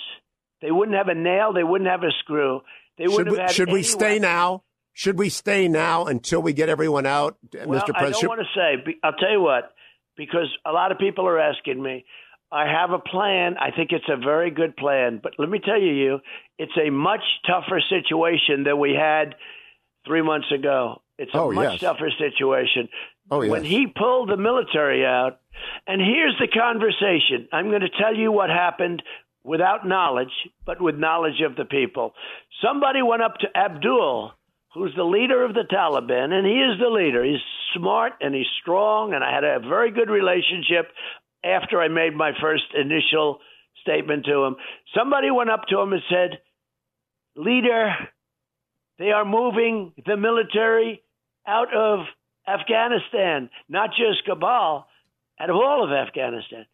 [0.60, 1.52] They wouldn't have a nail.
[1.52, 2.62] They wouldn't have a screw.
[2.96, 4.22] They should we, Should we stay weapons.
[4.22, 4.62] now?
[4.94, 7.94] Should we stay now until we get everyone out, well, Mr.
[7.94, 7.96] President?
[7.96, 8.46] I don't want to
[8.86, 8.94] say.
[9.04, 9.72] I'll tell you what,
[10.16, 12.04] because a lot of people are asking me.
[12.50, 13.56] I have a plan.
[13.58, 15.20] I think it's a very good plan.
[15.22, 16.18] But let me tell you, you,
[16.58, 19.34] it's a much tougher situation than we had
[20.06, 21.02] three months ago.
[21.18, 21.80] It's a oh, much yes.
[21.80, 22.88] tougher situation.
[23.30, 23.50] Oh, yes.
[23.50, 25.40] When he pulled the military out,
[25.86, 27.48] and here's the conversation.
[27.52, 29.02] I'm going to tell you what happened
[29.44, 30.32] without knowledge,
[30.64, 32.14] but with knowledge of the people.
[32.62, 34.32] Somebody went up to Abdul,
[34.74, 37.24] who's the leader of the Taliban, and he is the leader.
[37.24, 37.40] He's
[37.74, 40.92] smart and he's strong, and I had a very good relationship
[41.44, 43.38] after I made my first initial
[43.82, 44.56] statement to him.
[44.96, 46.38] Somebody went up to him and said,
[47.36, 47.94] Leader,
[48.98, 51.02] they are moving the military
[51.46, 52.00] out of
[52.46, 54.86] Afghanistan, not just Kabul,
[55.40, 56.66] out of all of Afghanistan.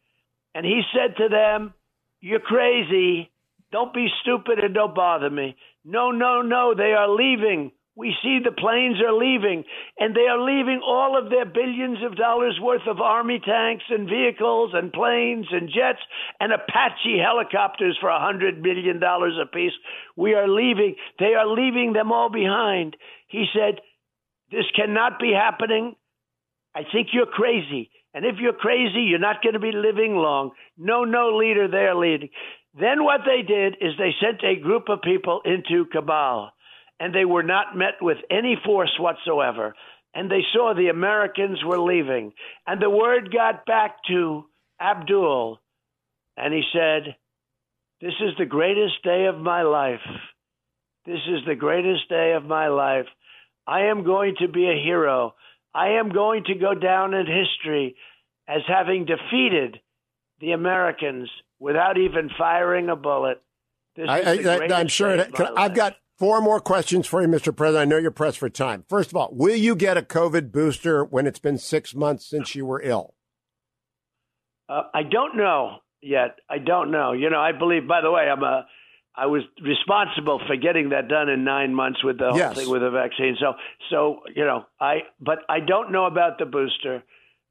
[0.55, 1.75] And he said to them,
[2.21, 3.31] You're crazy.
[3.73, 5.57] Don't be stupid and don't bother me.
[5.85, 7.73] No, no, no, they are leaving.
[7.97, 9.63] We see the planes are leaving,
[10.01, 14.09] and they are leaving all of their billions of dollars worth of army tanks and
[14.09, 16.03] vehicles and planes and jets
[16.41, 19.73] and Apache helicopters for a hundred million dollars apiece.
[20.17, 20.97] We are leaving.
[21.21, 22.97] They are leaving them all behind.
[23.29, 23.81] He said,
[24.51, 25.95] This cannot be happening.
[26.75, 27.91] I think you're crazy.
[28.13, 30.51] And if you're crazy, you're not going to be living long.
[30.77, 32.31] No, no leader there leading.
[32.79, 36.51] Then what they did is they sent a group of people into Kabul
[37.05, 39.75] and they were not met with any force whatsoever.
[40.15, 42.33] And they saw the Americans were leaving.
[42.67, 44.47] And the word got back to
[44.81, 45.61] Abdul,
[46.39, 47.15] and he said,
[48.01, 50.01] This is the greatest day of my life.
[51.05, 53.07] This is the greatest day of my life.
[53.67, 55.35] I am going to be a hero.
[55.75, 57.97] I am going to go down in history
[58.49, 59.79] as having defeated
[60.41, 61.29] the Americans
[61.59, 63.43] without even firing a bullet.
[63.99, 65.11] I, am sure.
[65.11, 67.55] It, I've got Four more questions for you, Mr.
[67.55, 67.83] President.
[67.83, 68.85] I know you're pressed for time.
[68.89, 72.55] First of all, will you get a COVID booster when it's been six months since
[72.55, 73.15] you were ill?
[74.69, 76.37] Uh, I don't know yet.
[76.49, 77.13] I don't know.
[77.13, 77.89] You know, I believe.
[77.89, 78.67] By the way, I'm a.
[79.17, 82.57] I was responsible for getting that done in nine months with the whole yes.
[82.57, 83.37] thing with the vaccine.
[83.41, 83.55] So,
[83.91, 85.01] so you know, I.
[85.21, 87.03] But I don't know about the booster.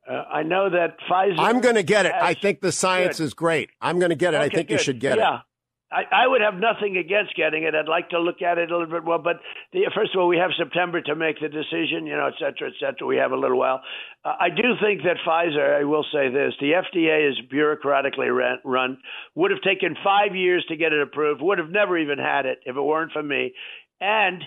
[0.10, 1.36] Uh, I know that Pfizer.
[1.38, 2.14] I'm going to get it.
[2.14, 3.26] I think the science good.
[3.26, 3.72] is great.
[3.82, 4.38] I'm going to get it.
[4.38, 4.76] Okay, I think good.
[4.76, 5.36] you should get yeah.
[5.36, 5.42] it.
[5.94, 7.76] I, I would have nothing against getting it.
[7.76, 9.20] I'd like to look at it a little bit more.
[9.20, 9.38] But
[9.72, 12.70] the, first of all, we have September to make the decision, you know, et cetera,
[12.70, 13.06] et cetera.
[13.08, 13.82] We have a little while.
[14.26, 18.58] Uh, I do think that Pfizer, I will say this, the FDA is bureaucratically ran,
[18.66, 18.98] run,
[19.36, 22.60] would have taken five years to get it approved, would have never even had it
[22.66, 23.54] if it weren't for me.
[24.02, 24.44] And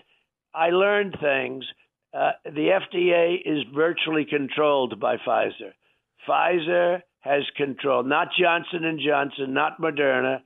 [0.53, 1.65] I learned things.
[2.13, 5.73] Uh, the FDA is virtually controlled by Pfizer.
[6.27, 10.41] Pfizer has control, not Johnson and Johnson, not Moderna,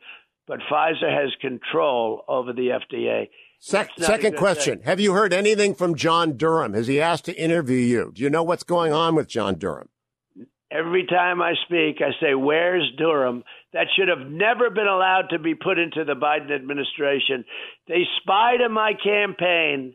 [0.50, 3.28] but Pfizer has control over the FDA.
[3.60, 4.78] second question.
[4.78, 4.86] Thing.
[4.86, 6.72] Have you heard anything from John Durham?
[6.74, 8.10] Has he asked to interview you?
[8.12, 9.90] Do you know what's going on with John Durham?
[10.68, 13.44] Every time I speak, I say, Where's Durham?
[13.72, 17.44] That should have never been allowed to be put into the Biden administration.
[17.86, 19.94] They spied on my campaign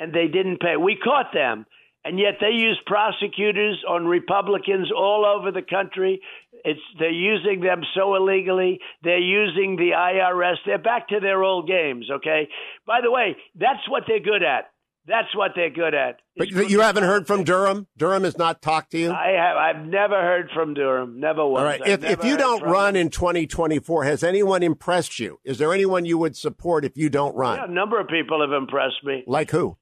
[0.00, 0.76] and they didn't pay.
[0.76, 1.64] We caught them.
[2.04, 6.20] And yet they use prosecutors on Republicans all over the country
[6.64, 8.78] it's they're using them so illegally.
[9.02, 10.56] They're using the IRS.
[10.66, 12.08] They're back to their old games.
[12.10, 12.48] Okay.
[12.86, 14.72] By the way, that's what they're good at.
[15.06, 16.20] That's what they're good at.
[16.36, 17.88] But you haven't heard from Durham.
[17.96, 19.10] Durham has not talked to you.
[19.10, 19.56] I have.
[19.56, 21.18] I've never heard from Durham.
[21.18, 21.60] Never once.
[21.60, 21.80] All right.
[21.84, 23.06] if if you don't run him.
[23.06, 25.40] in 2024, has anyone impressed you?
[25.44, 27.58] Is there anyone you would support if you don't run?
[27.58, 29.24] Yeah, a number of people have impressed me.
[29.26, 29.76] Like who?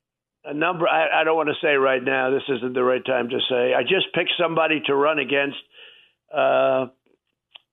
[0.45, 0.89] A number.
[0.89, 2.31] I, I don't want to say right now.
[2.31, 3.75] This isn't the right time to say.
[3.75, 5.59] I just picked somebody to run against
[6.35, 6.87] uh,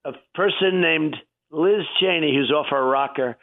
[0.05, 1.15] a person named
[1.51, 3.37] Liz Cheney who's off her rocker.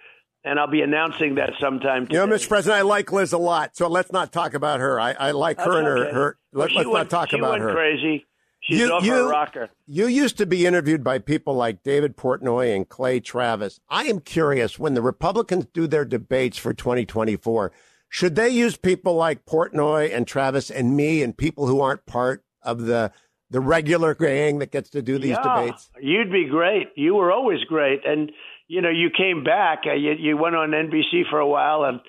[0.47, 2.07] And I'll be announcing that sometime.
[2.07, 2.21] Today.
[2.21, 2.49] You know, Mr.
[2.49, 5.01] President, I like Liz a lot, so let's not talk about her.
[5.01, 6.13] I, I like That's her and her.
[6.13, 7.73] her let, us not talk she about went her.
[7.73, 8.27] Crazy.
[8.61, 9.71] She's you, off you, her rocker.
[9.87, 13.81] You used to be interviewed by people like David Portnoy and Clay Travis.
[13.89, 17.73] I am curious when the Republicans do their debates for 2024,
[18.09, 22.45] should they use people like Portnoy and Travis and me and people who aren't part
[22.63, 23.13] of the
[23.51, 25.91] the regular gang that gets to do these yeah, debates?
[26.01, 26.89] You'd be great.
[26.97, 28.33] You were always great, and
[28.69, 29.83] you know you came back.
[29.87, 32.01] Uh, you, you went on NBC for a while, and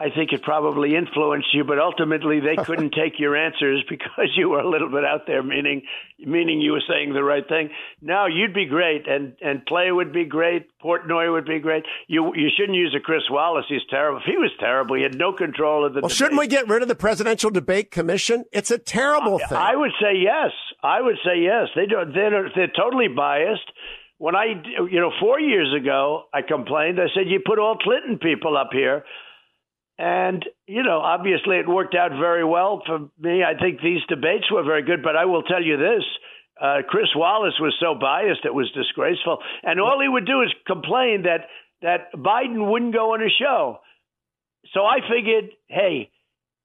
[0.00, 4.48] I think it probably influenced you, but ultimately they couldn't take your answers because you
[4.48, 5.82] were a little bit out there, meaning
[6.18, 7.68] meaning you were saying the right thing.
[8.00, 10.70] Now you'd be great, and and Clay would be great.
[10.82, 11.84] Portnoy would be great.
[12.08, 13.66] You you shouldn't use a Chris Wallace.
[13.68, 14.20] He's terrible.
[14.20, 16.00] If he was terrible, he had no control of the.
[16.00, 16.16] Well, debate.
[16.16, 18.46] shouldn't we get rid of the presidential debate commission?
[18.52, 19.58] It's a terrible I, thing.
[19.58, 20.52] I would say yes.
[20.82, 21.68] I would say yes.
[21.76, 21.96] They do.
[22.10, 23.70] They're they're totally biased
[24.16, 27.00] when I, you know, four years ago, I complained.
[27.00, 29.02] I said, you put all Clinton people up here
[30.00, 33.44] and, you know, obviously it worked out very well for me.
[33.44, 36.02] I think these debates were very good, but I will tell you this.
[36.58, 40.48] Uh, Chris Wallace was so biased it was disgraceful, and all he would do is
[40.66, 41.48] complain that
[41.82, 43.80] that Biden wouldn't go on a show.
[44.72, 46.10] So I figured, hey,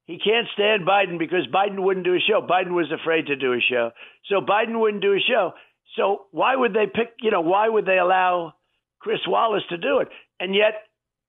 [0.05, 2.41] he can't stand Biden because Biden wouldn't do a show.
[2.41, 3.91] Biden was afraid to do a show,
[4.29, 5.51] so Biden wouldn't do a show.
[5.97, 7.15] So why would they pick?
[7.21, 8.53] You know, why would they allow
[8.99, 10.07] Chris Wallace to do it?
[10.39, 10.73] And yet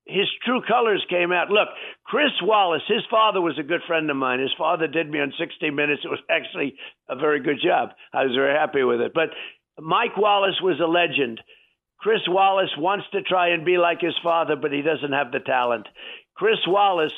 [0.07, 1.49] his true colors came out.
[1.49, 1.69] Look,
[2.05, 4.39] Chris Wallace, his father was a good friend of mine.
[4.39, 6.01] His father did me on 60 Minutes.
[6.03, 6.75] It was actually
[7.09, 7.89] a very good job.
[8.13, 9.13] I was very happy with it.
[9.13, 9.29] But
[9.79, 11.41] Mike Wallace was a legend.
[11.99, 15.39] Chris Wallace wants to try and be like his father, but he doesn't have the
[15.39, 15.87] talent.
[16.35, 17.13] Chris Wallace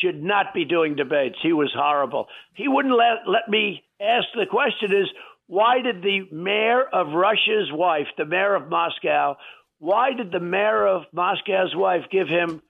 [0.00, 1.36] should not be doing debates.
[1.42, 2.26] He was horrible.
[2.54, 5.08] He wouldn't let, let me ask the question is
[5.46, 9.36] why did the mayor of Russia's wife, the mayor of Moscow,
[9.82, 12.62] why did the mayor of Moscow's wife give him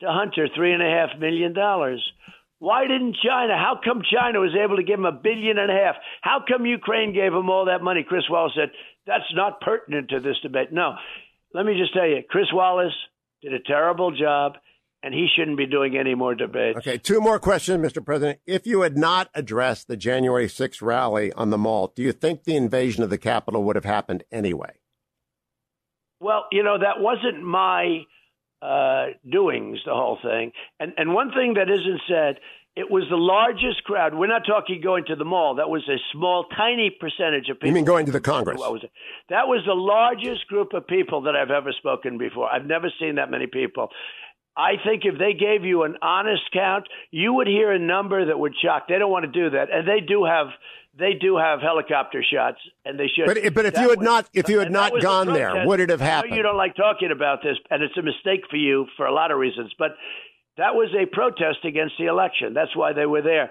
[0.00, 2.04] to Hunter three and a half million dollars?
[2.58, 3.56] Why didn't China?
[3.56, 5.94] How come China was able to give him a billion and a half?
[6.20, 8.04] How come Ukraine gave him all that money?
[8.06, 8.68] Chris Wallace said,
[9.06, 10.70] that's not pertinent to this debate.
[10.70, 10.96] No.
[11.54, 12.92] Let me just tell you, Chris Wallace
[13.40, 14.58] did a terrible job,
[15.02, 16.76] and he shouldn't be doing any more debates.
[16.80, 18.04] Okay, two more questions, Mr.
[18.04, 18.40] President.
[18.46, 22.44] If you had not addressed the January 6th rally on the mall, do you think
[22.44, 24.72] the invasion of the Capitol would have happened anyway?
[26.20, 28.04] Well, you know, that wasn't my
[28.60, 30.52] uh, doings, the whole thing.
[30.80, 32.40] And and one thing that isn't said,
[32.78, 34.14] it was the largest crowd.
[34.14, 35.56] We're not talking going to the mall.
[35.56, 37.68] That was a small, tiny percentage of people.
[37.68, 38.58] You mean going to the Congress?
[38.58, 38.84] Was
[39.30, 42.48] that was the largest group of people that I've ever spoken before.
[42.48, 43.88] I've never seen that many people.
[44.58, 48.36] I think if they gave you an honest count, you would hear a number that
[48.36, 48.88] would shock.
[48.88, 50.48] They don't want to do that, and they do have
[50.98, 53.26] they do have helicopter shots, and they should.
[53.26, 55.78] But, but if that you had was, not if you had not gone there, would
[55.78, 56.34] it have happened?
[56.34, 59.30] you don't like talking about this, and it's a mistake for you for a lot
[59.30, 59.72] of reasons.
[59.78, 59.92] But
[60.56, 62.52] that was a protest against the election.
[62.52, 63.50] That's why they were there.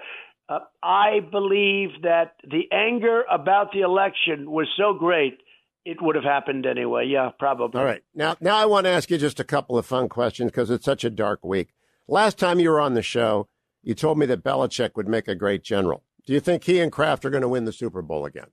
[0.49, 5.39] Uh, I believe that the anger about the election was so great
[5.87, 7.07] it would have happened anyway.
[7.07, 7.79] Yeah, probably.
[7.79, 8.03] All right.
[8.13, 10.83] Now, now I want to ask you just a couple of fun questions because it's
[10.83, 11.69] such a dark week.
[12.09, 13.47] Last time you were on the show,
[13.81, 16.03] you told me that Belichick would make a great general.
[16.25, 18.47] Do you think he and Kraft are going to win the Super Bowl again?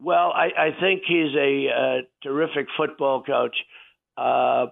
[0.00, 3.56] Well, I, I think he's a uh, terrific football coach.
[4.16, 4.66] Uh,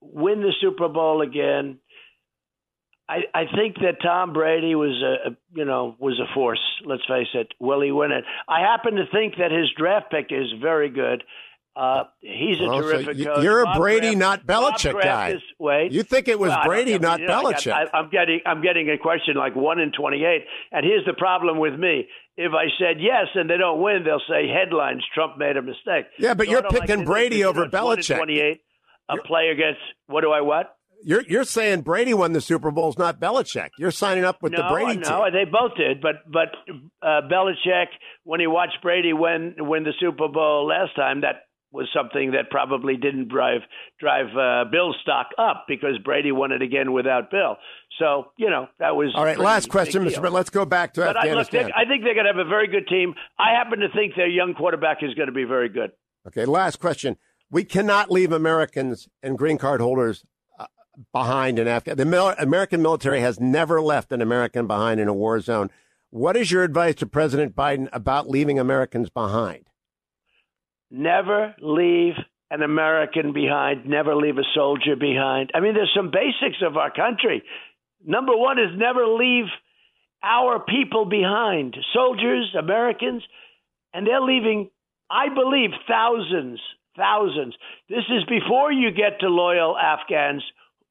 [0.00, 1.78] win the Super Bowl again.
[3.10, 6.60] I, I think that Tom Brady was a, you know was a force.
[6.84, 7.48] Let's face it.
[7.58, 8.24] Will he win it?
[8.48, 11.24] I happen to think that his draft pick is very good.
[11.74, 13.42] Uh, he's a well, terrific so coach.
[13.42, 15.30] You're a Brady, not Belichick guy.
[15.30, 17.72] Is, wait, you think it was well, Brady, not Belichick?
[17.72, 21.58] I am getting I'm getting a question like one in 28, and here's the problem
[21.58, 22.06] with me.
[22.36, 26.06] If I said yes and they don't win, they'll say headlines: Trump made a mistake.
[26.16, 28.16] Yeah, but so you're picking like Brady over Belichick.
[28.16, 28.60] 28,
[29.08, 30.76] a you're, play against what do I what?
[31.02, 33.70] You're you're saying Brady won the Super Bowls, not Belichick.
[33.78, 35.18] You're signing up with no, the Brady no, team.
[35.18, 36.00] No, they both did.
[36.00, 36.48] But but
[37.02, 37.86] uh, Belichick,
[38.24, 42.50] when he watched Brady win win the Super Bowl last time, that was something that
[42.50, 43.60] probably didn't drive
[43.98, 47.56] drive uh, Bill's stock up because Brady won it again without Bill.
[47.98, 49.38] So you know that was all right.
[49.38, 50.30] Last question, Mr.
[50.30, 51.62] Let's go back to but Afghanistan.
[51.62, 53.14] I, look, I think they're going to have a very good team.
[53.38, 55.92] I happen to think their young quarterback is going to be very good.
[56.26, 56.44] Okay.
[56.44, 57.16] Last question.
[57.52, 60.24] We cannot leave Americans and green card holders
[61.12, 62.10] behind in Afghanistan.
[62.10, 65.70] The American military has never left an American behind in a war zone.
[66.10, 69.66] What is your advice to President Biden about leaving Americans behind?
[70.90, 72.14] Never leave
[72.50, 75.52] an American behind, never leave a soldier behind.
[75.54, 77.44] I mean, there's some basics of our country.
[78.04, 79.44] Number one is never leave
[80.22, 83.22] our people behind, soldiers, Americans,
[83.94, 84.70] and they're leaving,
[85.08, 86.60] I believe, thousands,
[86.96, 87.54] thousands.
[87.88, 90.42] This is before you get to loyal Afghans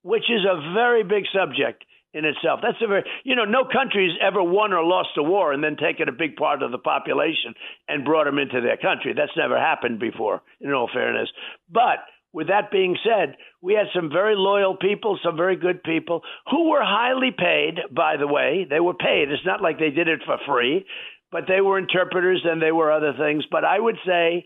[0.01, 1.83] which is a very big subject
[2.13, 2.59] in itself.
[2.63, 5.77] That's a very, you know, no country's ever won or lost a war and then
[5.77, 7.53] taken a big part of the population
[7.87, 9.13] and brought them into their country.
[9.15, 11.29] That's never happened before, in all fairness.
[11.69, 11.99] But
[12.33, 16.69] with that being said, we had some very loyal people, some very good people who
[16.69, 18.65] were highly paid, by the way.
[18.67, 19.29] They were paid.
[19.29, 20.85] It's not like they did it for free,
[21.31, 23.45] but they were interpreters and they were other things.
[23.51, 24.45] But I would say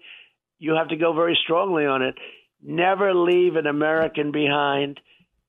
[0.59, 2.15] you have to go very strongly on it.
[2.61, 4.99] Never leave an American behind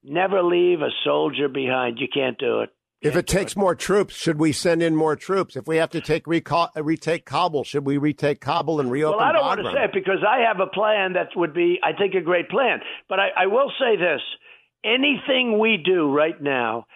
[0.05, 1.99] Never leave a soldier behind.
[1.99, 2.71] You can't do it.
[3.01, 3.59] If it takes it.
[3.59, 5.57] more troops, should we send in more troops?
[5.57, 9.19] If we have to take recall, uh, retake Kabul, should we retake Kabul and reopen?
[9.19, 9.47] Well, I don't Bagram?
[9.47, 12.23] want to say it because I have a plan that would be, I think, a
[12.23, 12.81] great plan.
[13.09, 14.21] But I, I will say this:
[14.85, 16.87] anything we do right now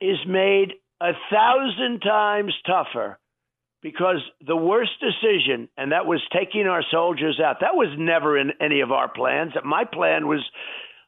[0.00, 3.18] is made a thousand times tougher
[3.82, 8.52] because the worst decision, and that was taking our soldiers out, that was never in
[8.60, 9.52] any of our plans.
[9.64, 10.44] My plan was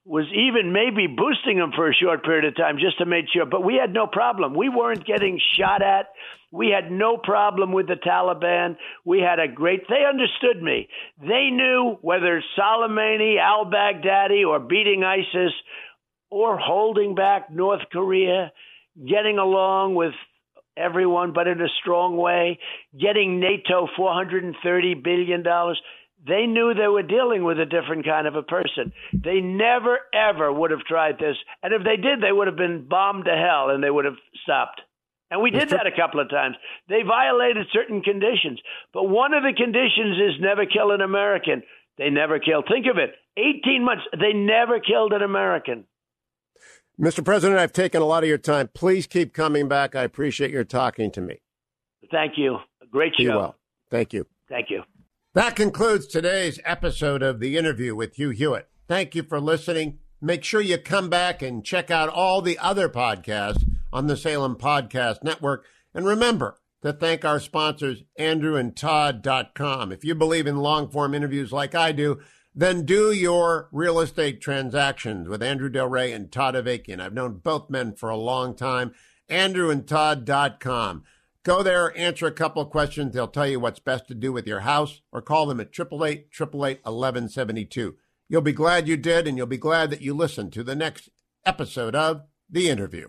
[0.05, 3.45] was even maybe boosting them for a short period of time just to make sure.
[3.45, 4.55] But we had no problem.
[4.55, 6.07] We weren't getting shot at.
[6.51, 8.77] We had no problem with the Taliban.
[9.05, 10.89] We had a great, they understood me.
[11.21, 15.53] They knew whether Soleimani, al Baghdadi, or beating ISIS,
[16.31, 18.53] or holding back North Korea,
[18.97, 20.15] getting along with
[20.77, 22.59] everyone, but in a strong way,
[22.99, 25.45] getting NATO $430 billion
[26.27, 28.93] They knew they were dealing with a different kind of a person.
[29.13, 31.37] They never, ever would have tried this.
[31.63, 34.19] And if they did, they would have been bombed to hell and they would have
[34.43, 34.83] stopped.
[35.31, 36.57] And we did that a couple of times.
[36.89, 38.61] They violated certain conditions.
[38.93, 41.63] But one of the conditions is never kill an American.
[41.99, 42.67] They never killed.
[42.69, 44.03] Think of it 18 months.
[44.13, 45.85] They never killed an American.
[47.01, 47.25] Mr.
[47.25, 48.69] President, I've taken a lot of your time.
[48.75, 49.95] Please keep coming back.
[49.95, 51.41] I appreciate your talking to me.
[52.11, 52.59] Thank you.
[52.91, 53.25] Great show.
[53.25, 53.57] Be well.
[53.91, 54.27] Thank you.
[54.49, 54.83] Thank you.
[55.33, 58.69] That concludes today's episode of The Interview with Hugh Hewitt.
[58.89, 60.01] Thank you for listening.
[60.21, 63.63] Make sure you come back and check out all the other podcasts
[63.93, 65.67] on the Salem Podcast Network.
[65.95, 69.93] And remember to thank our sponsors, andrewandtodd.com.
[69.93, 72.19] If you believe in long form interviews like I do,
[72.53, 77.01] then do your real estate transactions with Andrew Del Rey and Todd Avakian.
[77.01, 78.95] I've known both men for a long time.
[79.29, 81.05] andrewandtodd.com.
[81.51, 83.13] Go there, answer a couple of questions.
[83.13, 86.29] They'll tell you what's best to do with your house or call them at 888
[86.33, 87.97] 888 1172.
[88.29, 91.09] You'll be glad you did, and you'll be glad that you listened to the next
[91.45, 93.09] episode of The Interview.